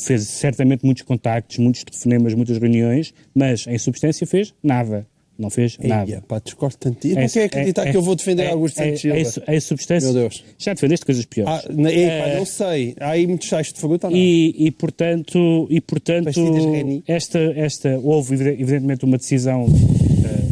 [0.00, 5.06] fez certamente muitos contactos, muitos telefonemas, muitas reuniões, mas em substância fez nada.
[5.38, 6.10] Não fez nada.
[6.10, 7.06] Eia, pá, discordo tanto.
[7.06, 9.44] Eu não quero acreditar que eu vou defender é- Augusto é- Santos Silva.
[9.46, 10.12] é é substância.
[10.12, 10.44] Meu Deus.
[10.58, 11.64] Já defendeste coisas piores.
[11.64, 12.38] Ah, na- epá, É.
[12.38, 12.96] não sei.
[12.98, 14.16] Há aí muitos sais de fruta não?
[14.16, 16.30] E, e, portanto, e, portanto
[17.06, 20.44] esta, esta, houve evide- evidentemente uma decisão eh,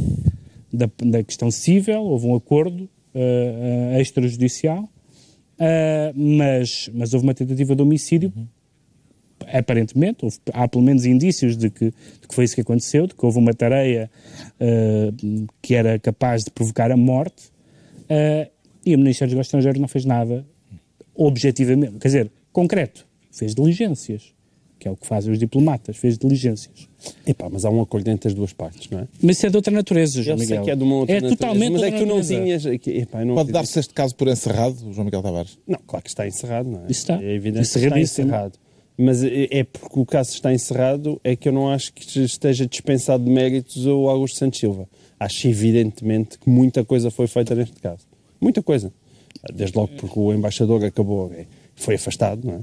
[0.72, 4.88] da, da questão civil, houve um acordo eh, eh, extrajudicial,
[5.58, 8.32] eh, mas, mas houve uma tentativa de homicídio,
[9.52, 13.14] aparentemente, houve- há pelo menos indícios de que, de que foi isso que aconteceu, de
[13.14, 14.10] que houve uma tareia
[14.60, 15.12] eh,
[15.62, 17.44] que era capaz de provocar a morte,
[18.08, 18.48] eh,
[18.84, 20.44] e o Ministério dos Negócios Estrangeiros não fez nada
[21.14, 24.34] objetivamente, quer dizer, concreto, fez diligências,
[24.78, 26.88] que é o que fazem os diplomatas, fez diligências.
[27.26, 29.08] Epá, mas há um acordo entre as duas partes, não é?
[29.22, 30.64] Mas isso é de outra natureza, João Eu sei Miguel.
[30.64, 32.66] que é de uma outra É natureza, totalmente Mas é que tu não tinhas...
[32.66, 35.58] aqui- Epá, não Pode dar-se este caso por encerrado, João Miguel Tavares?
[35.66, 36.90] Não, claro que está encerrado, não é?
[36.90, 37.22] Isso está.
[37.22, 38.28] É evidente que está Encerradíssimo.
[38.28, 38.58] encerrado.
[38.96, 42.66] Mas é é porque o caso está encerrado é que eu não acho que esteja
[42.66, 44.88] dispensado de méritos o Augusto Santos Silva.
[45.18, 48.06] Acho evidentemente que muita coisa foi feita neste caso.
[48.40, 48.92] Muita coisa.
[49.54, 52.60] Desde logo porque o embaixador acabou, é, foi afastado, não é?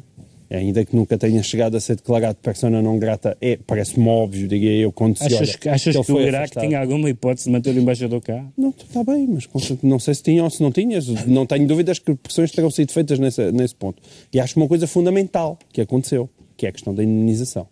[0.53, 4.71] Ainda que nunca tenha chegado a ser declarado persona não grata, é, parece-me óbvio, diria
[4.83, 7.51] eu, quando se Achas, olha que, achas ele que o Iraque tinha alguma hipótese de
[7.51, 8.45] manter o embaixador cá?
[8.55, 9.49] Não, está bem, mas
[9.81, 11.07] não sei se tinha ou se não tinhas.
[11.25, 14.01] Não tenho dúvidas que pressões terão sido feitas nesse, nesse ponto.
[14.31, 17.67] E acho que uma coisa fundamental que aconteceu, que é a questão da indemnização.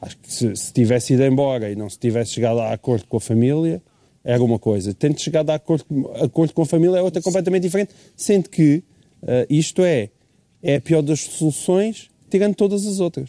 [0.00, 3.18] Acho que se, se tivesse ido embora e não se tivesse chegado a acordo com
[3.18, 3.82] a família,
[4.24, 4.94] era uma coisa.
[4.94, 8.82] Tendo chegado a acordo, acordo com a família é outra completamente diferente, sendo que
[9.26, 10.10] eh, isto é,
[10.62, 13.28] é a pior das soluções, tirando todas as outras.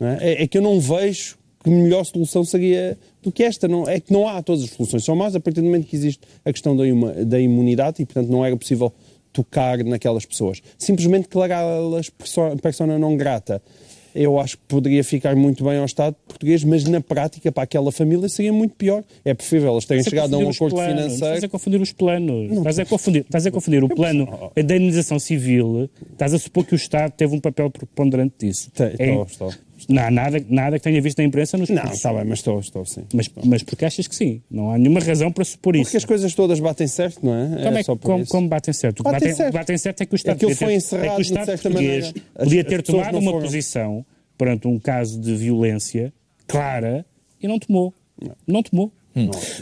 [0.00, 0.18] Não é?
[0.20, 3.66] É- é que eu não vejo que melhor solução seria do que esta.
[3.66, 5.04] Não, é que não há todas as soluções.
[5.04, 8.04] São más a partir do momento que existe a questão da, ima- da imunidade e,
[8.04, 8.92] portanto, não era possível
[9.32, 10.60] tocar naquelas pessoas.
[10.78, 13.62] Simplesmente declará-las perso- persona não grata.
[14.14, 17.90] Eu acho que poderia ficar muito bem ao Estado português, mas na prática, para aquela
[17.90, 19.02] família, seria muito pior.
[19.24, 21.24] É preferível elas terem chegado a um acordo planos, financeiro.
[21.34, 22.52] Estás a confundir os planos.
[22.58, 25.90] Estás a confundir, estás a confundir o plano da indenização civil.
[26.12, 28.70] Estás a supor que o Estado teve um papel preponderante disso.
[28.72, 29.52] Te- É- estou.
[29.88, 32.58] Não há nada, nada que tenha visto na imprensa nos Não, está bem, mas estou,
[32.60, 33.02] estou sim.
[33.12, 34.40] Mas, mas porque achas que sim?
[34.50, 35.84] Não há nenhuma razão para supor isso.
[35.84, 37.62] Porque as coisas todas batem certo, não é?
[37.64, 38.30] Como, é, só que- por como, isso.
[38.32, 39.00] como batem certo?
[39.00, 39.52] O que Batem batem, certo.
[39.54, 41.22] batem certo é que o Estado, Aquilo podia foi ter- encerrado, é que o de
[41.22, 42.26] Estado certa português maneira.
[42.38, 44.06] Podia as ter tomado não uma posição
[44.38, 46.12] perante um caso de violência
[46.46, 47.04] clara
[47.42, 47.92] e não tomou.
[48.46, 48.92] Não tomou.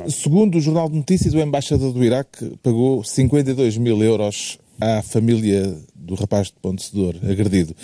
[0.08, 5.76] Segundo o Jornal de Notícias, o embaixador do Iraque pagou 52 mil euros à família
[5.94, 7.74] do rapaz de Ponte Sedor agredido.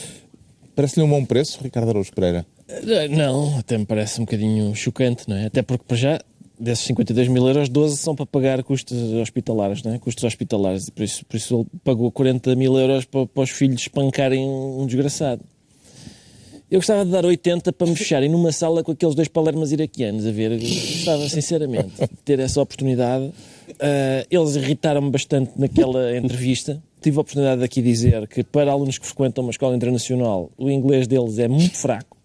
[0.78, 2.46] Parece-lhe um bom preço, Ricardo Araújo Pereira?
[2.68, 5.46] Eh, Não, até me parece um bocadinho chocante, não é?
[5.46, 6.20] Até porque, para já,
[6.56, 9.98] desses 52 mil euros, 12 são para pagar custos hospitalares, não é?
[9.98, 10.88] Custos hospitalares.
[10.88, 14.86] Por isso, por isso ele pagou 40 mil euros para, para os filhos espancarem um
[14.86, 15.42] desgraçado.
[16.70, 20.24] Eu gostava de dar 80 para me fecharem numa sala com aqueles dois palermas iraquianos,
[20.24, 20.60] a ver.
[20.60, 23.32] Gostava, sinceramente, de ter essa oportunidade.
[23.80, 26.82] Ah, eles irritaram-me bastante naquela entrevista.
[27.00, 30.68] Tive a oportunidade de aqui dizer que, para alunos que frequentam uma escola internacional, o
[30.68, 32.16] inglês deles é muito fraco.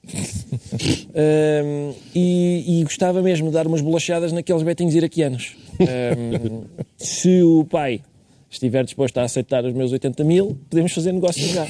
[1.15, 5.55] Ahm, e, e gostava mesmo de dar umas bolachadas naqueles betinhos iraquianos.
[5.79, 6.63] Ahm,
[6.97, 8.01] se o pai
[8.49, 11.65] estiver disposto a aceitar os meus 80 mil, podemos fazer negócio já.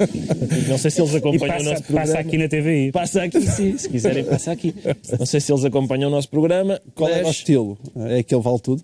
[0.68, 2.06] Não sei se eles acompanham o passa, nosso programa.
[2.06, 2.92] passa aqui na TVI.
[2.92, 3.76] Passa aqui, sim.
[3.78, 4.74] Se quiserem, passa aqui.
[5.18, 6.80] Não sei se eles acompanham o nosso programa.
[6.94, 7.78] Qual era o mas estilo?
[7.96, 8.82] É aquele vale tudo?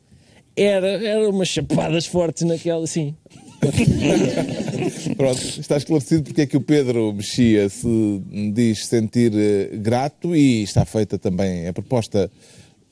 [0.57, 3.15] Era, era umas chapadas fortes naquela, sim.
[5.17, 8.23] Pronto, está esclarecido porque é que o Pedro Mexia se
[8.53, 12.31] diz sentir eh, grato e está feita também a proposta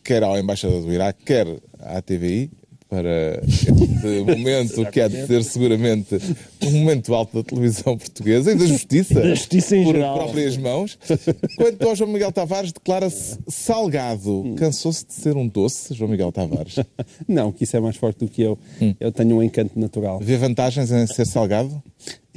[0.04, 1.46] quer ao embaixador do Iraque, quer
[1.80, 2.50] à TVI,
[2.88, 3.70] para este
[4.24, 6.18] momento que há de ser seguramente
[6.64, 10.16] um momento alto da televisão portuguesa e da justiça, Da justiça em por geral.
[10.16, 10.98] próprias mãos.
[11.56, 14.54] Quanto ao João Miguel Tavares, declara-se salgado.
[14.56, 16.76] Cansou-se de ser um doce, João Miguel Tavares?
[17.28, 18.58] Não, que isso é mais forte do que eu.
[18.98, 20.18] Eu tenho um encanto natural.
[20.20, 21.82] Vê vantagens em ser salgado?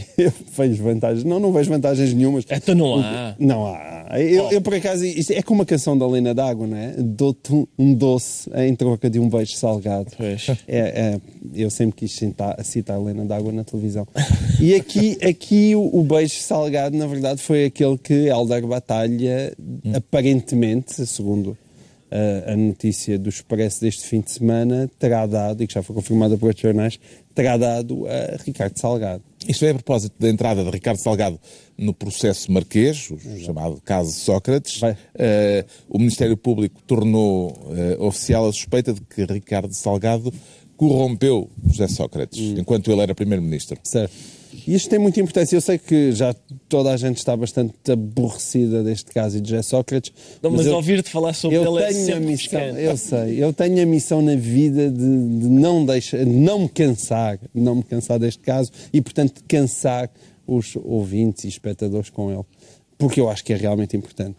[0.17, 1.23] Eu vejo vantagens.
[1.23, 2.45] Não, não vejo vantagens nenhumas.
[2.49, 3.35] Então não há.
[3.39, 4.19] Não há.
[4.19, 6.93] Eu, eu, por acaso, isto é como a canção da Lena d'Água, não é?
[6.97, 10.07] Dou-te um- doce em troca de um beijo salgado.
[10.17, 10.47] Pois.
[10.49, 11.21] É, é,
[11.53, 14.07] eu sempre quis citar, citar a Helena d'Água na televisão.
[14.59, 19.53] E aqui, aqui o, o beijo salgado, na verdade, foi aquele que Helder Batalha,
[19.95, 21.57] aparentemente, segundo
[22.11, 25.95] uh, a notícia do Expresso deste fim de semana, terá dado, e que já foi
[25.95, 26.99] confirmada por outros jornais,
[27.33, 29.23] terá dado a Ricardo Salgado.
[29.47, 31.39] Isto é a propósito da entrada de Ricardo Salgado
[31.77, 34.81] no processo marquês, o chamado caso Sócrates.
[35.15, 40.31] Eh, o Ministério Público tornou eh, oficial a suspeita de que Ricardo Salgado
[40.77, 43.79] corrompeu José Sócrates, enquanto ele era Primeiro-Ministro.
[43.83, 44.13] Certo.
[44.67, 45.55] Isto tem muita importância.
[45.55, 46.33] Eu sei que já
[46.69, 50.11] toda a gente está bastante aborrecida deste caso e de José Sócrates.
[50.41, 53.43] Não, mas eu- ouvir-te falar sobre eu ele é tenho a sempre missão, eu sei,
[53.43, 57.75] eu tenho a missão na vida de, de não deixar, de não me cansar, não
[57.75, 60.09] me cansar deste caso e, portanto, cansar
[60.47, 62.43] os ouvintes e espectadores com ele,
[62.97, 64.37] porque eu acho que é realmente importante.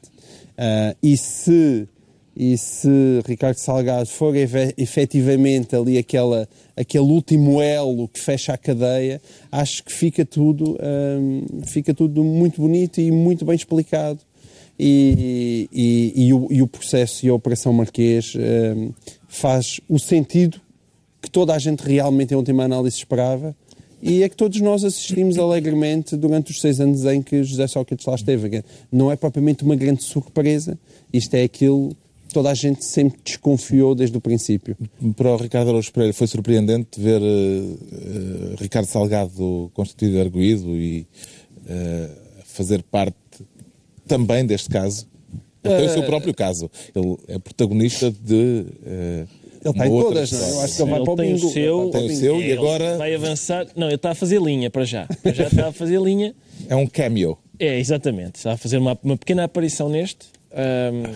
[0.59, 1.89] Ah, e se
[2.37, 2.89] e se
[3.27, 9.21] Ricardo Salgado for efe- efetivamente ali aquela, aquele último elo que fecha a cadeia,
[9.51, 10.79] acho que fica tudo,
[11.21, 14.21] hum, fica tudo muito bonito e muito bem explicado.
[14.81, 18.93] E, e- e o, e o processo e a Operação Marquês hum,
[19.29, 20.61] faz o sentido
[21.21, 23.55] que toda a gente realmente, em última análise, esperava
[24.03, 28.05] e é que todos nós assistimos alegremente durante os seis anos em que José Sócrates
[28.05, 28.65] lá esteve.
[28.91, 30.77] Não é propriamente uma grande surpresa,
[31.13, 31.95] isto é aquilo
[32.33, 34.77] toda a gente sempre desconfiou desde o princípio.
[35.17, 41.07] Para o Ricardo Araújo Pereira foi surpreendente ver eh, eh, Ricardo Salgado constituído arguído e
[41.69, 42.09] eh,
[42.45, 43.17] fazer parte
[44.07, 45.07] também deste caso.
[45.65, 46.69] Ele tem o seu próprio caso.
[46.95, 48.67] Ele é protagonista de.
[48.85, 49.27] eh,
[49.65, 50.51] Ele está uma em outra todas, não é?
[50.51, 52.43] Eu acho que ele vai Ele para o tem o seu- Tem o seu e
[52.45, 53.67] Ele agora Vai avançar.
[53.77, 55.07] Não, ele está a fazer linha para já.
[55.23, 56.35] Para já está a fazer linha.
[56.69, 57.39] é um cameo.
[57.61, 58.37] É, exatamente.
[58.37, 60.27] Está a fazer uma, uma pequena aparição neste.
[60.53, 61.11] Uma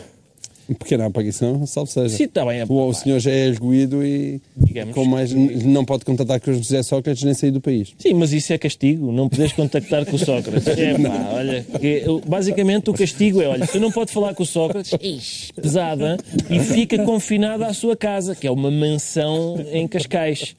[0.74, 2.16] pequena aparição, salve seja.
[2.16, 2.64] sim, está bem.
[2.68, 6.54] O, o senhor já é arguído e Digamos com mais, não pode contatar com o
[6.54, 7.92] José Sócrates nem sair do país.
[7.98, 10.66] Sim, mas isso é castigo, não podes contactar com o Sócrates.
[10.76, 14.46] É pá, olha, que, basicamente o castigo é, olha, tu não podes falar com o
[14.46, 16.16] Sócrates, ixi, pesada,
[16.50, 20.54] e fica confinado à sua casa, que é uma mansão em Cascais.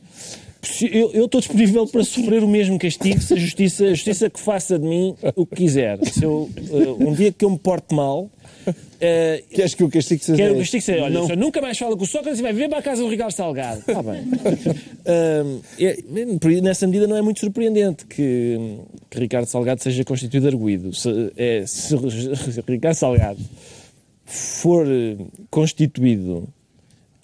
[0.74, 4.30] Se- Eu eu estou disponível para sofrer o mesmo castigo se a justiça, a justiça
[4.30, 5.98] que faça de mim o que quiser.
[6.06, 8.30] Se eu, eh, um dia que eu me porte mal,
[9.00, 11.28] eh, Queres que o castigo seja Quero o castigo ser, olha, Não.
[11.36, 13.80] nunca mais fala com o Sócrates e vai vir para a casa do Ricardo Salgado.
[13.80, 14.22] Está bem.
[15.08, 18.58] Ahm, é- nessa medida não é muito surpreendente que,
[19.10, 20.94] que Ricardo Salgado seja constituído arguído.
[20.94, 21.96] Se, é, se
[22.68, 23.40] Ricardo Salgado
[24.26, 24.86] for
[25.50, 26.48] constituído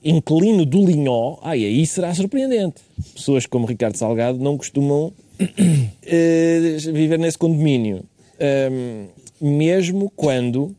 [0.04, 2.82] inquilino do Linhó, ai, aí será surpreendente.
[3.14, 5.14] Pessoas como Ricardo Salgado não costumam
[6.04, 8.04] eh, viver nesse condomínio.
[8.40, 9.08] Ahm,
[9.42, 10.76] mesmo quando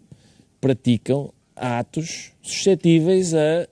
[0.61, 3.67] praticam atos suscetíveis a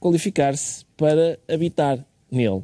[0.00, 2.62] qualificar-se para habitar nele.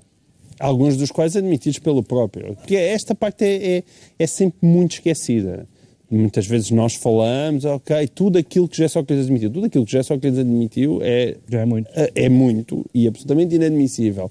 [0.59, 2.55] Alguns dos quais admitidos pelo próprio.
[2.67, 3.85] Que é- esta parte é, é,
[4.19, 5.67] é sempre muito esquecida.
[6.11, 10.03] Muitas vezes nós falamos, ok, tudo aquilo que José Sócrates admitiu, tudo aquilo que José
[10.03, 11.91] Sócrates admitiu é, Já é muito.
[11.95, 14.31] é muito e absolutamente inadmissível.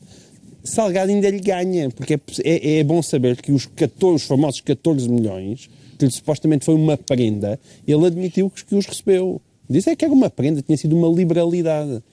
[0.61, 4.59] Salgado ainda lhe ganha, porque é, é, é bom saber que os, 14, os famosos
[4.59, 7.57] 14 milhões, que lhe supostamente foi uma prenda,
[7.87, 9.41] ele admitiu que, que os recebeu.
[9.69, 12.03] Disse é que era uma prenda, tinha sido uma liberalidade.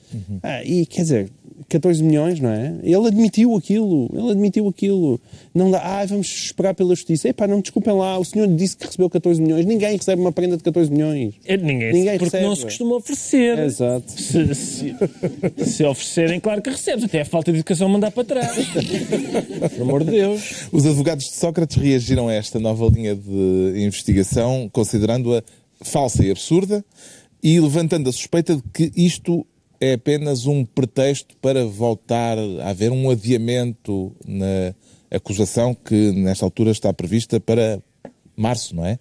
[0.43, 1.31] Ah, e quer dizer,
[1.69, 2.75] 14 milhões, não é?
[2.83, 5.21] Ele admitiu aquilo, ele admitiu aquilo.
[5.55, 7.29] Não dá, ah, vamos esperar pela justiça.
[7.29, 9.65] Epá, não, desculpem lá, o senhor disse que recebeu 14 milhões.
[9.67, 11.35] Ninguém recebe uma prenda de 14 milhões.
[11.45, 12.57] É, Ninguém, Ninguém porque não recebe.
[12.57, 13.59] se costuma oferecer.
[13.59, 14.13] Exato.
[14.13, 14.95] Se, se-
[15.65, 17.05] se oferecerem, claro que recebes.
[17.05, 18.57] Até a falta de educação mandar para trás.
[19.75, 20.69] Por amor de Deus.
[20.73, 25.43] Os advogados de Sócrates reagiram a esta nova linha de investigação, considerando-a
[25.83, 26.85] falsa e absurda
[27.43, 29.47] e levantando a suspeita de que isto
[29.81, 34.75] é apenas um pretexto para voltar a haver um adiamento na
[35.11, 37.81] acusação que, nesta altura, está prevista para
[38.37, 38.99] março, não é?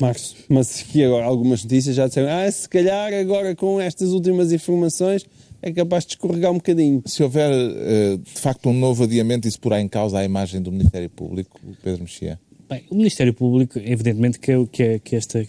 [0.00, 0.36] Março.
[0.48, 5.24] Mas aqui agora algumas notícias já disseram, ah, se calhar agora com estas últimas informações
[5.60, 7.02] é capaz de escorregar um bocadinho.
[7.06, 10.72] Se houver, eh, de facto, um novo adiamento, isso porá em causa a imagem do
[10.72, 12.40] Ministério Público, Pedro Mexia?
[12.68, 15.46] Bem, o Ministério Público, evidentemente que, que, que esta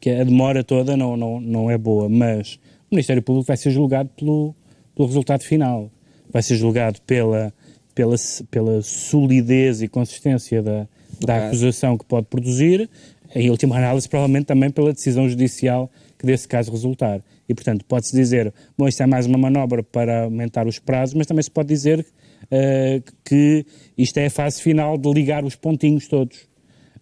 [0.00, 2.58] que a demora toda não, não, não é boa, mas
[2.92, 4.54] o Ministério Público vai ser julgado pelo,
[4.94, 5.90] pelo resultado final.
[6.30, 7.52] Vai ser julgado pela,
[7.94, 8.14] pela,
[8.50, 10.86] pela solidez e consistência da,
[11.18, 12.88] da acusação que pode produzir,
[13.34, 17.22] em última análise, provavelmente também pela decisão judicial que desse caso resultar.
[17.48, 21.26] E, portanto, pode-se dizer, bom, isto é mais uma manobra para aumentar os prazos, mas
[21.26, 22.06] também se pode dizer
[22.50, 23.64] eh, que
[23.96, 26.46] isto é a fase final de ligar os pontinhos todos.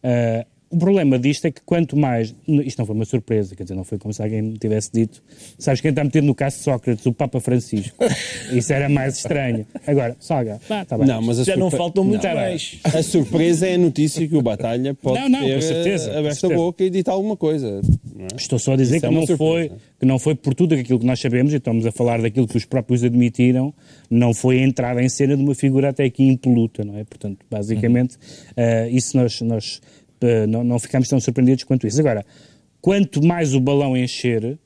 [0.03, 2.35] Eh, o problema disto é que quanto mais.
[2.47, 5.23] Isto não foi uma surpresa, quer dizer, não foi como se alguém me tivesse dito.
[5.59, 7.05] Sabes quem está metido no caso de Sócrates?
[7.07, 7.97] O Papa Francisco.
[8.53, 9.67] Isso era mais estranho.
[9.87, 11.07] Agora, Salga, ah, tá bem.
[11.09, 12.79] Não, mas a Já não surpre- faltam muito Não, mais.
[12.85, 16.13] A surpresa é a notícia que o Batalha pode Não, não, ter com certeza, eh,
[16.13, 16.61] com aberto a certeza.
[16.63, 17.81] boca e dito alguma coisa.
[18.17, 18.29] não é?
[18.37, 19.69] Estou só a dizer Isso é que, uma não surpresa.
[19.69, 22.47] foi, que não foi por tudo aquilo que nós sabemos, e estamos a falar daquilo
[22.47, 23.75] que os próprios admitiram,
[24.09, 27.05] não foi a entrada em cena de uma figura até aqui impoluta, não é?
[27.05, 28.17] Portanto, basicamente,
[28.57, 29.81] eh, isso nós, nós
[30.23, 32.01] eh, não, não ficamos tão surpreendidos quanto isso.
[32.01, 32.25] Agora,
[32.81, 34.59] quanto mais o balão encher,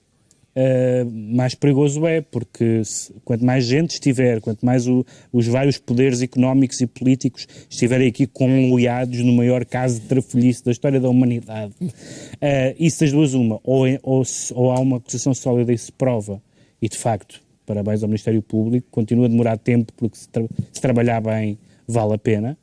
[0.57, 5.79] eh, mais perigoso é, porque se- quanto mais gente estiver, quanto mais o- os vários
[5.79, 11.09] poderes económicos e políticos estiverem aqui conluiados no maior caso de trafolhice da história da
[11.09, 11.75] humanidade,
[12.41, 14.23] eh, isso das duas uma, ou, ou
[14.55, 16.41] ou há uma acusação sólida e se prova,
[16.81, 20.81] e de facto, parabéns ao Ministério Público, continua a demorar tempo, porque se, tra- se
[20.81, 22.57] trabalhar bem vale a pena,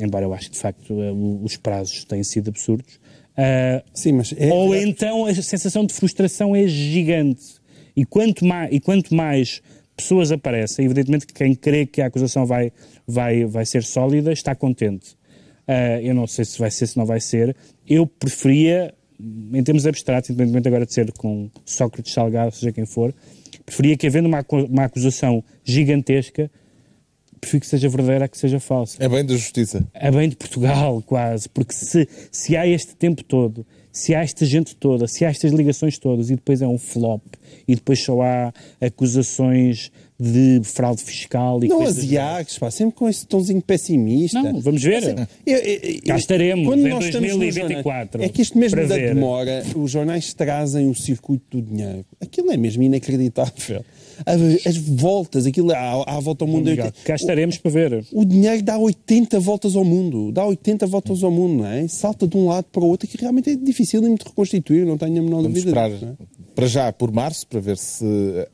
[0.00, 1.12] Embora eu acho que de facto eh,
[1.42, 3.00] os prazos têm sido absurdos.
[3.36, 7.60] Ah, Sim, mas é, ou então a sensação de frustração é gigante.
[7.96, 9.62] E quanto mais, e quanto mais
[9.96, 12.72] pessoas aparecem, evidentemente que quem crê que a acusação vai,
[13.06, 15.16] vai, vai ser sólida está contente.
[15.66, 17.56] Ah, eu não sei se vai ser, se não vai ser.
[17.86, 23.14] Eu preferia, em termos abstratos, independentemente agora de ser com Sócrates Salgado, seja quem for,
[23.64, 26.50] preferia que havendo uma, uma acusação gigantesca,
[27.42, 29.84] prefiro que seja verdadeira a que seja falsa É bem da justiça.
[29.92, 34.46] a bem de Portugal, quase, porque se, se há este tempo todo, se há esta
[34.46, 37.20] gente toda, se há estas ligações todas e depois é um flop
[37.68, 43.08] e depois só há acusações de fraude fiscal e Não coisas asiaques, pá, sempre com
[43.08, 44.40] esse tomzinho pessimista.
[44.40, 44.98] Não, vamos ver.
[44.98, 48.40] Assim, eu- eu- eu- Cá estaremos, quando em nós estamos nos 2024, jornais, É que
[48.42, 49.14] isto mesmo da ver.
[49.14, 52.04] demora, os jornais trazem o circuito do dinheiro.
[52.20, 53.84] Aquilo é mesmo inacreditável.
[54.26, 56.68] As voltas, aquilo à, à volta ao mundo.
[56.70, 58.04] Miguel, Cá estaremos para ver.
[58.12, 60.30] O dinheiro dá 80 voltas ao mundo.
[60.32, 61.86] Dá 80 voltas ao mundo, não é?
[61.88, 65.18] Salta de um lado para o outro, que realmente é difícil de reconstituir, não tenho
[65.18, 65.68] a menor Vamos dúvida.
[65.70, 66.16] esperar disso, não é?
[66.54, 68.04] Para já por março, para ver se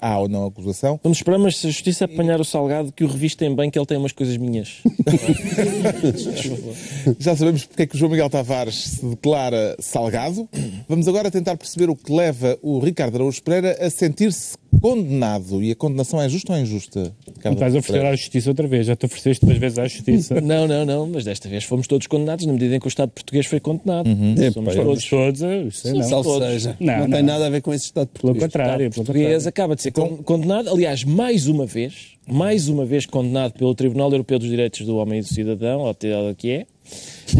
[0.00, 0.98] há ou não acusação.
[1.02, 3.86] Vamos esperar, mas se a justiça apanhar o salgado, que o revistem bem, que ele
[3.86, 4.82] tem umas coisas minhas.
[7.18, 10.48] Já sabemos porque é que o João Miguel Tavares se declara salgado.
[10.88, 15.62] Vamos agora tentar perceber o que leva o Ricardo Araújo Pereira a sentir-se condenado.
[15.62, 17.00] E a condenação é justa ou injusta?
[17.26, 19.86] Não Ricardo estás a oferecer à justiça outra vez, já te ofereceste duas vezes à
[19.88, 20.40] justiça.
[20.48, 23.10] Não, não, não, mas desta vez fomos todos condenados, na medida em que o Estado
[23.10, 24.08] português foi condenado.
[24.40, 25.04] É, Somos todos.
[25.08, 25.38] Todos,
[25.78, 26.02] sei não.
[26.02, 26.48] Salve todos.
[26.48, 26.76] seja.
[26.80, 27.16] Não, Não, não.
[27.16, 28.44] tem nada a ver com Estado Pelo português.
[28.44, 29.48] contrário, O pelo contrário.
[29.48, 34.10] acaba de ser con- condenado, aliás, mais uma vez, mais uma vez condenado pelo Tribunal
[34.10, 35.94] Europeu dos Direitos do Homem e do Cidadão, ou
[36.34, 36.66] que é.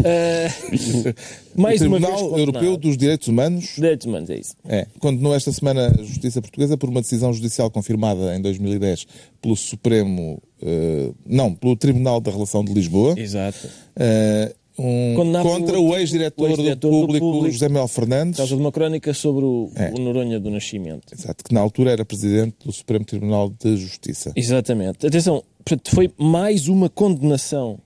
[0.05, 0.47] Ah,
[1.55, 2.37] mais o uma vez Tribunal.
[2.39, 4.53] Europeu dos Direitos Humanos Direitos Humanos, é isso.
[4.67, 9.07] é, condenou esta semana a Justiça Portuguesa por uma decisão judicial confirmada em 2010
[9.41, 13.15] pelo Supremo, eh, não, pelo Tribunal da Relação de Lisboa.
[13.19, 13.67] Exato.
[13.95, 15.13] Eh, Um,
[15.43, 17.51] contra o ex-diretor do, do público.
[17.51, 19.91] José Manuel Fernandes, Por causa de uma crónica sobre o, É.
[19.91, 21.13] o Noronha do Nascimento.
[21.13, 24.31] exato, que na altura era presidente do Supremo Tribunal de Justiça.
[24.35, 25.05] Exatamente.
[25.05, 27.77] Atenção, portanto, foi mais uma condenação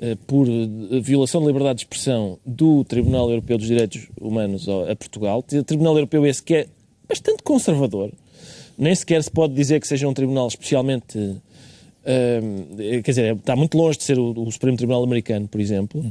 [0.00, 4.96] eh, por eh, violação de liberdade de expressão do Tribunal Europeu dos Direitos Humanos a
[4.96, 5.38] Portugal.
[5.38, 6.66] O Tribunal Europeu esse que é
[7.08, 8.12] bastante conservador.
[8.76, 11.36] Nem sequer se pode dizer que seja um tribunal especialmente...
[13.02, 16.04] quer dizer, está muito longe de ser o, o Supremo Tribunal Americano, por exemplo.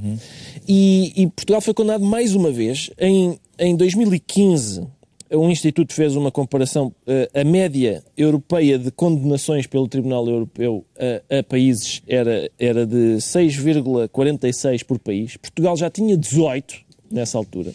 [0.68, 2.90] E, e Portugal foi condenado mais uma vez.
[3.00, 4.88] Em, em 2015,
[5.32, 6.94] um instituto fez uma comparação.
[7.06, 10.84] eh, a média europeia de condenações pelo Tribunal Europeu
[11.30, 15.38] a, a países era, era de 6,46 por país.
[15.38, 16.76] Portugal já tinha 18
[17.12, 17.72] nessa altura.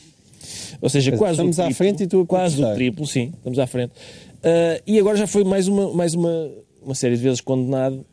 [0.80, 3.32] Ou seja, quase estamos o à triplo, frente e tu a Quase o triplo, sim,
[3.36, 3.92] estamos à frente.
[4.42, 6.50] Ah, e agora já foi mais uma, mais uma,
[6.82, 8.04] uma série de vezes condenado.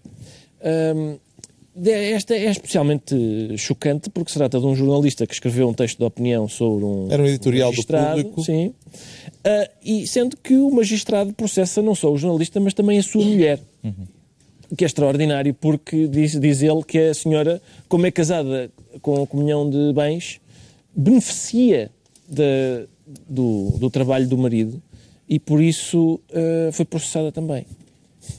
[1.74, 3.16] De- esta é especialmente
[3.58, 7.08] chocante porque se trata de um jornalista que escreveu um texto de opinião sobre um.
[7.10, 8.44] Era um editorial do magistrado, Público.
[8.44, 8.74] Sim.
[9.44, 13.24] Ah, e sendo que o magistrado processa não só o jornalista, mas também a sua
[13.24, 13.60] mulher.
[14.78, 18.70] Que é extraordinário porque diz, diz ele que a senhora, como é casada
[19.02, 20.40] com a comunhão de bens,
[20.96, 21.90] beneficia
[22.28, 22.86] da-
[23.30, 24.82] do, do trabalho do marido
[25.28, 27.66] e por isso ah, foi processada também.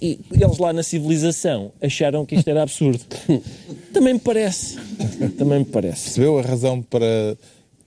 [0.00, 3.00] E eles lá na civilização acharam que isto era absurdo.
[3.92, 4.76] Também me parece.
[5.36, 6.04] Também me parece.
[6.04, 7.36] Percebeu a razão para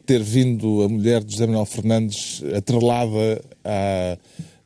[0.06, 4.18] ter vindo a mulher de José Manuel Fernandes atrelada à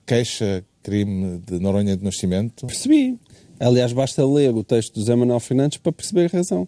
[0.05, 2.67] queixa-crime de Noronha de Nascimento?
[2.67, 3.17] Percebi.
[3.59, 6.67] Aliás, basta ler o texto do Zé Manuel Fernandes para perceber a razão.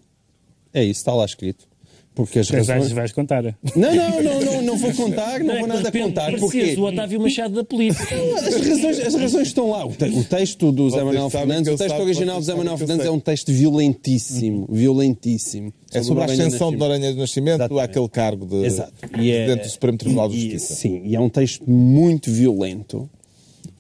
[0.73, 1.70] É isso, está lá escrito.
[2.13, 2.91] Porque as Vais, razões...
[2.91, 3.41] vais contar.
[3.43, 3.55] Não,
[3.95, 6.37] não, não, não, não vou contar, não, vou é nada de repente contar.
[6.37, 8.03] Porque o Otávio Machado da polícia.
[8.37, 9.85] as razões, as razões estão lá.
[9.85, 12.77] O, te- o texto do Zé Manuel Fernandes, o texto sabe- original do Zé Manuel
[12.77, 14.67] Fernandes é um texto violentíssimo.
[14.69, 15.73] Violentíssimo.
[15.93, 16.77] É sobre a ascensão de.
[16.77, 17.83] Noronha de Nascimento Exatamente.
[17.85, 18.93] àquele cargo de Exato.
[19.17, 20.73] E é- Presidente do Supremo Tribunal de E- Justiça.
[20.75, 23.09] sim, e é um texto muito violento.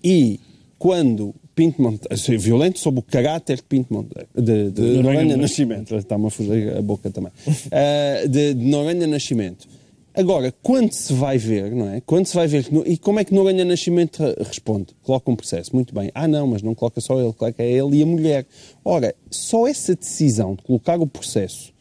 [0.01, 0.39] E
[0.79, 5.37] quando Pinto Monteiro, assim, violento sobre o caráter de Pinto Monteiro, de, de, Noronha Noronha
[5.37, 5.95] Nascimento.
[5.95, 7.31] Está-me a fugir a boca também,
[7.71, 9.67] Ah, de, de Noronha Nascimento.
[10.13, 12.01] Agora, quando se vai ver, não é?
[12.01, 14.87] Quando se vai ver, e como é que Noronha Nascimento re- responde?
[15.03, 16.11] Coloca um processo, muito bem.
[16.13, 18.45] Ah, não, mas não coloca só ele, coloca ele e a mulher.
[18.83, 21.71] Ora, só essa decisão de colocar o processo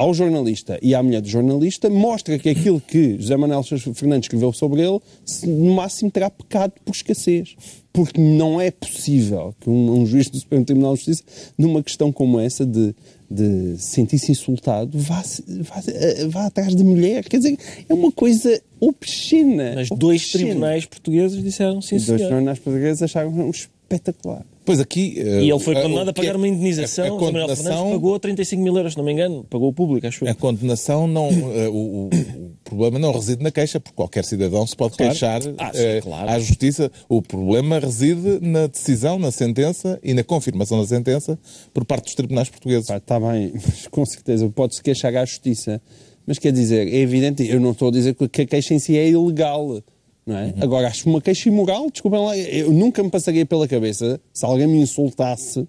[0.00, 4.50] ao jornalista e à mulher do jornalista mostra que aquilo que José Manuel Fernandes escreveu
[4.50, 4.98] sobre ele,
[5.46, 7.54] no máximo terá pecado por escassez.
[7.92, 11.24] Porque não é possível que um, um juiz do Supremo Tribunal de Justiça,
[11.58, 12.94] numa questão como essa de,
[13.30, 17.28] de sentir-se insultado, vá, vá, eh, vá atrás de mulher.
[17.28, 19.72] Quer dizer, é uma coisa obscena.
[19.74, 20.44] Mas dois obscena.
[20.44, 22.28] tribunais portugueses disseram sim, E dois senhor.
[22.30, 24.46] tribunais portugueses acharam espetacular.
[24.64, 25.14] Pois aqui...
[25.18, 27.04] eh, E ele foi condenado o a que pagar é- uma indenização.
[27.04, 29.44] A, a José Manuel Fernandes condenação, pagou 35 mil euros, se não me engano.
[29.48, 30.30] Pagou o público, acho eu.
[30.30, 31.28] a condenação não...
[31.28, 35.10] eh, o, o- o problema não reside na queixa, porque qualquer cidadão se pode Claro.
[35.12, 36.30] queixar Ah, sim, eh, claro.
[36.30, 36.90] à Justiça.
[37.08, 41.38] O problema reside na decisão, na sentença e na confirmação da sentença
[41.74, 42.86] por parte dos tribunais portugueses.
[42.86, 45.80] Pá, Está bem, mas com certeza pode-se queixar à justiça.
[46.26, 48.96] Mas quer dizer, é evidente, eu não estou a dizer que a queixa em si
[48.96, 49.82] é ilegal.
[50.26, 50.62] É?
[50.62, 54.66] Agora, acho uma queixa imoral, desculpem lá, eu nunca me passaria pela cabeça se alguém
[54.66, 55.66] me insultasse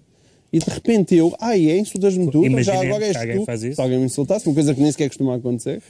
[0.52, 3.50] e de repente eu, ai, é, insultas-me tu, então já agora és alguém tu.
[3.50, 3.74] isso.
[3.74, 5.82] Se alguém me insultasse, uma coisa que nem sequer costuma acontecer.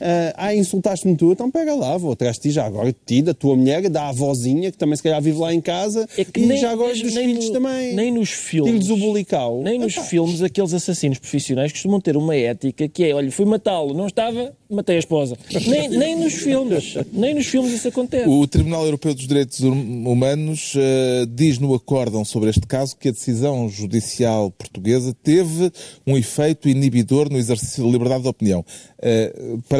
[0.00, 3.22] Ah, ah, insultaste-me tu, então pega lá, vou atrás de ti já agora, de ti,
[3.22, 6.40] da tua mulher, da avózinha, que também se calhar vive lá em casa, É que
[6.40, 7.94] e nem- já agora nem- dos nem filhos no- também.
[7.94, 8.72] nem nos filmes.
[8.72, 9.62] Filhos do bulical.
[9.62, 13.94] Nem nos filmes, aqueles assassinos profissionais costumam ter uma ética que é: olha, fui matá-lo,
[13.94, 15.36] não estava, matei a esposa.
[15.66, 18.28] Nem, nem nos filmes, nem nos filmes isso acontece.
[18.28, 23.08] O Tribunal Europeu dos Direitos Hum- Humanos eh, diz no acórdão sobre este caso que
[23.08, 25.70] a decisão judicial portuguesa teve
[26.06, 28.64] um efeito inibidor no exercício da liberdade de opinião.
[29.00, 29.32] Eh,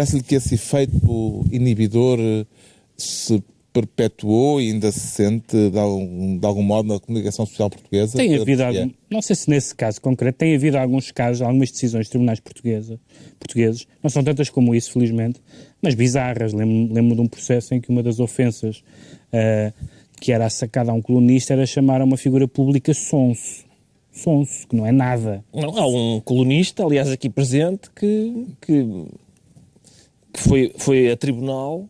[0.08, 2.46] Parece-lhe que esse efeito inibidor eh,
[2.96, 3.42] se
[3.72, 8.16] perpetuou e ainda se sente de algum, de algum modo na comunicação social portuguesa?
[8.16, 8.80] Tem havido Mexia?
[8.82, 12.40] algum, não sei se nesse caso concreto, tem havido alguns casos, algumas decisões de tribunais
[12.40, 12.98] portuguesa,
[13.38, 15.40] portugueses, não são tantas como isso, felizmente,
[15.82, 16.52] mas bizarras.
[16.54, 18.82] Lembro- Lembro de um processo em que uma das ofensas
[19.32, 19.72] ah,
[20.20, 23.66] que era sacada a um colunista era chamar a uma figura pública sonso.
[24.10, 25.44] Sonso, que não é nada.
[25.54, 29.04] Não, há um colunista, aliás, aqui presente, que, que,
[30.32, 31.88] que foi, foi a tribunal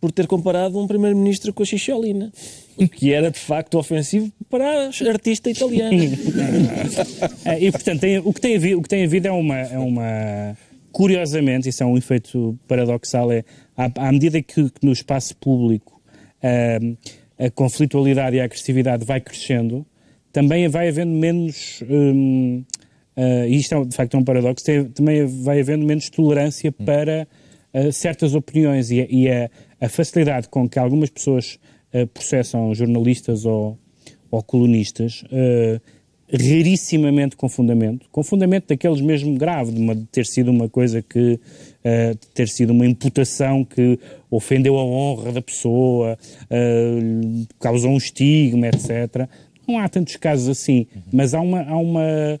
[0.00, 2.32] por ter comparado um primeiro-ministro com a Xixolina.
[2.76, 5.96] O que era, de facto, ofensivo para a artista italiana.
[7.44, 9.78] É, e, portanto, tem- o, que tem havido, o que tem havido é uma, é
[9.78, 10.56] uma.
[10.92, 13.44] Curiosamente, isso é um efeito paradoxal, é
[13.76, 16.00] à, à medida que, que no espaço público
[16.42, 16.94] ahm,
[17.38, 19.84] a conflitualidade e a agressividade vai crescendo,
[20.32, 22.64] também vai havendo menos hum,
[23.16, 27.26] uh, isto é de facto um paradoxo, tem, também vai havendo menos tolerância para
[27.76, 29.50] uh, certas opiniões e, e a,
[29.80, 31.58] a, facilidade com que algumas pessoas
[31.92, 33.78] uh, processam jornalistas ou,
[34.30, 35.24] ou colunistas
[36.32, 41.00] rarissimamente com fundamento, com fundamento daqueles mesmo grave, de, uma, de ter sido uma coisa
[41.00, 43.98] que, uh, ter sido uma imputação que
[44.30, 49.28] ofendeu a honra da pessoa, uh, causou um estigma, etc.
[49.66, 52.38] Não há tantos casos assim, mas há uma, há uma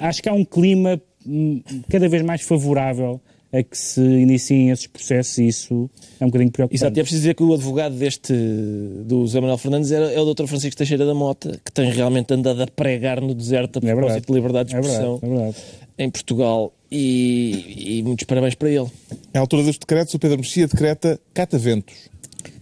[0.00, 3.20] acho que há um clima hum, cada vez mais favorável
[3.52, 5.90] a que se iniciem esses processos e isso
[6.20, 6.82] é um bocadinho preocupante.
[6.82, 10.20] Exato, e é preciso dizer que o advogado deste, do José Manuel Fernandes é, é
[10.20, 10.46] o Dr.
[10.46, 14.24] Francisco Teixeira da Mota, que tem realmente andado a pregar no deserto a é propósito
[14.24, 15.56] é de liberdade de expressão é verdade,
[15.98, 18.86] é em Portugal e, e, muitos parabéns para ele.
[19.34, 21.94] À altura dos decretos, o Pedro Mexia decreta cataventos.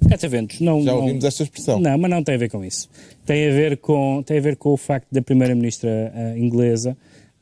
[0.09, 0.83] Cataventos, não.
[0.83, 1.79] Já ouvimos não, esta expressão.
[1.79, 2.89] Não, mas não tem a ver com isso.
[3.27, 6.97] Tem a ver com, tem a ver com o facto da Primeira-Ministra uh, inglesa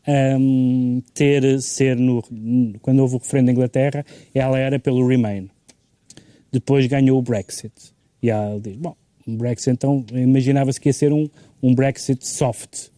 [0.07, 2.22] um, ter ser no,
[2.80, 5.48] quando houve o referendo da Inglaterra, ela era pelo Remain.
[6.50, 7.72] Depois ganhou o Brexit.
[8.22, 8.94] E ela diz: Bom,
[9.26, 11.28] um Brexit então imaginava-se que ia ser um,
[11.62, 12.88] um Brexit soft.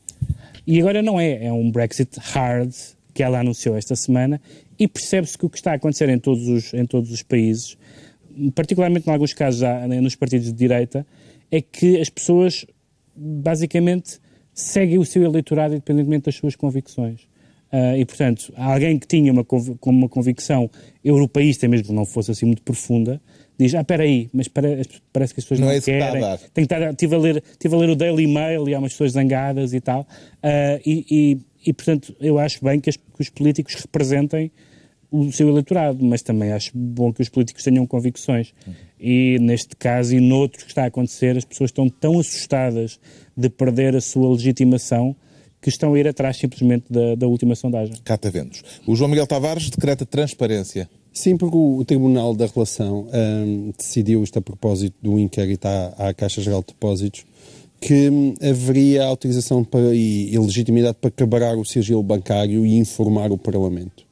[0.67, 2.73] E agora não é, é um Brexit hard
[3.13, 4.41] que ela anunciou esta semana
[4.79, 7.77] e percebe-se que o que está a acontecer em todos os, em todos os países,
[8.55, 11.07] particularmente em alguns casos já nos partidos de direita,
[11.51, 12.67] é que as pessoas
[13.15, 14.19] basicamente
[14.55, 17.23] segue o seu eleitorado independentemente das suas convicções.
[17.73, 20.71] Uh, e, portanto, alguém que tinha uma, como uma convicção
[21.05, 23.21] europeísta, mesmo que não fosse assim muito profunda,
[23.59, 24.69] diz, ah, espera aí, mas para,
[25.13, 26.23] parece que as pessoas não, não é querem.
[26.53, 28.93] Tem que estar, estive, a ler, estive a ler o Daily Mail e há umas
[28.93, 30.03] pessoas zangadas e tal.
[30.03, 34.53] Uh, e, e, e, portanto, eu acho bem que, as, que os políticos representem
[35.11, 38.53] o seu eleitorado, mas também acho bom que os políticos tenham convicções.
[39.07, 42.99] E neste caso e noutros que está a acontecer, as pessoas estão tão assustadas
[43.37, 45.15] de perder a sua legitimação
[45.61, 47.97] que estão a ir atrás simplesmente da, da última sondagem.
[48.03, 48.63] Cataventos.
[48.87, 50.89] O João Miguel Tavares decreta transparência.
[51.13, 56.15] Sim, porque o, Tribunal da Relação um, decidiu isto a propósito do inquérito à, à
[56.15, 57.27] Caixa Geral de Depósitos
[57.79, 63.31] que hum, haveria autorização para, e, e legitimidade para quebrar o sigilo bancário e informar
[63.31, 64.05] o Parlamento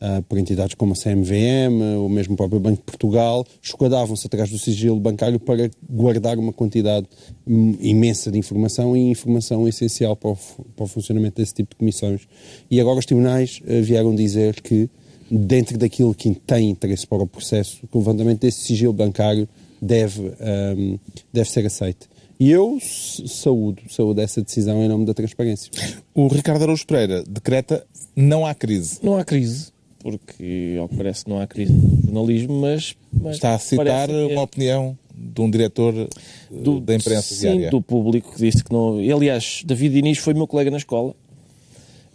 [0.00, 4.50] uh, por entidades como a CMVM, ou mesmo o próprio Banco de Portugal, esquadavam-se atrás
[4.50, 7.06] do sigilo bancário para guardar uma quantidade
[7.46, 10.36] imensa de informação e informação essencial para o,
[10.76, 12.22] para o, funcionamento desse tipo de comissões.
[12.70, 14.88] E agora os tribunais uh, vieram dizer que,
[15.30, 19.48] dentro daquilo que tem interesse para o processo, o levantamento desse sigilo bancário
[19.80, 20.32] deve,
[20.76, 20.98] um,
[21.32, 22.08] deve ser aceito.
[22.40, 25.70] E eu saúdo, saúdo essa decisão em nome da transparência.
[26.14, 27.84] O Ricardo Araújo Pereira decreta
[28.14, 29.00] não há crise.
[29.02, 32.94] Não há crise porque, ao que parece, não há crise no jornalismo, mas...
[33.12, 34.38] mas Está a citar uma é...
[34.38, 36.08] opinião de um diretor eh,
[36.50, 37.70] do, da imprensa sim, diária.
[37.70, 38.98] do público que disse que não...
[38.98, 41.14] Aliás, David Inês foi meu colega na escola,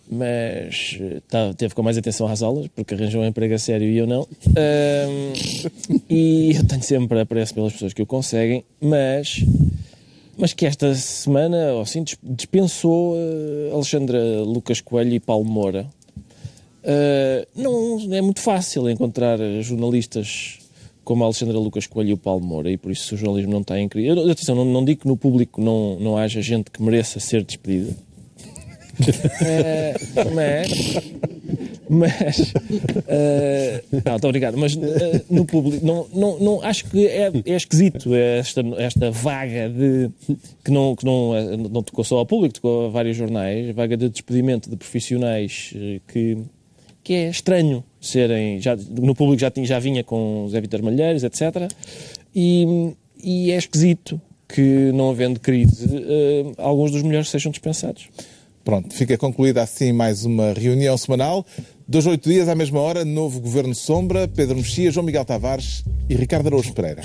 [0.09, 3.97] mas tá, teve com mais atenção às aulas, porque arranjou um emprego a sério e
[3.97, 4.27] eu não.
[4.47, 5.33] Um,
[6.09, 9.43] e eu tenho sempre apreço pelas pessoas que o conseguem, mas,
[10.37, 15.87] mas que esta semana, assim, dispensou uh, Alexandra Lucas Coelho e Paulo Moura,
[16.83, 20.59] Uh, não é muito fácil encontrar jornalistas
[21.03, 23.79] como Alexandra Lucas Coelho e o Paulo Moura, e por isso o jornalismo não está
[23.79, 24.07] em crise.
[24.07, 27.43] Eu, atenção, não, não digo que no público não, não haja gente que mereça ser
[27.43, 27.91] despedida.
[28.93, 30.69] uh, mas.
[31.89, 32.39] Mas.
[32.39, 34.57] Uh, não, estou obrigado.
[34.57, 34.81] Mas uh,
[35.29, 35.85] no público.
[35.85, 40.09] Não, não, não, acho que é, é esquisito esta, esta vaga de.
[40.63, 43.75] que, não, que não, não tocou só ao público, tocou a vários jornais.
[43.75, 45.73] Vaga de despedimento de profissionais
[46.07, 46.37] que
[47.03, 48.59] que é estranho serem.
[48.59, 51.69] Já, no público já, tinha, já vinha com Zé Vitor Malheiros, etc.
[52.35, 58.07] E, e é esquisito que, não havendo crise, uh, alguns dos melhores sejam dispensados.
[58.63, 61.45] Pronto, fica concluída assim mais uma reunião semanal.
[61.85, 66.15] Dois, oito dias à mesma hora, novo Governo Sombra, Pedro Mexia, João Miguel Tavares e
[66.15, 67.03] Ricardo Araújo Pereira.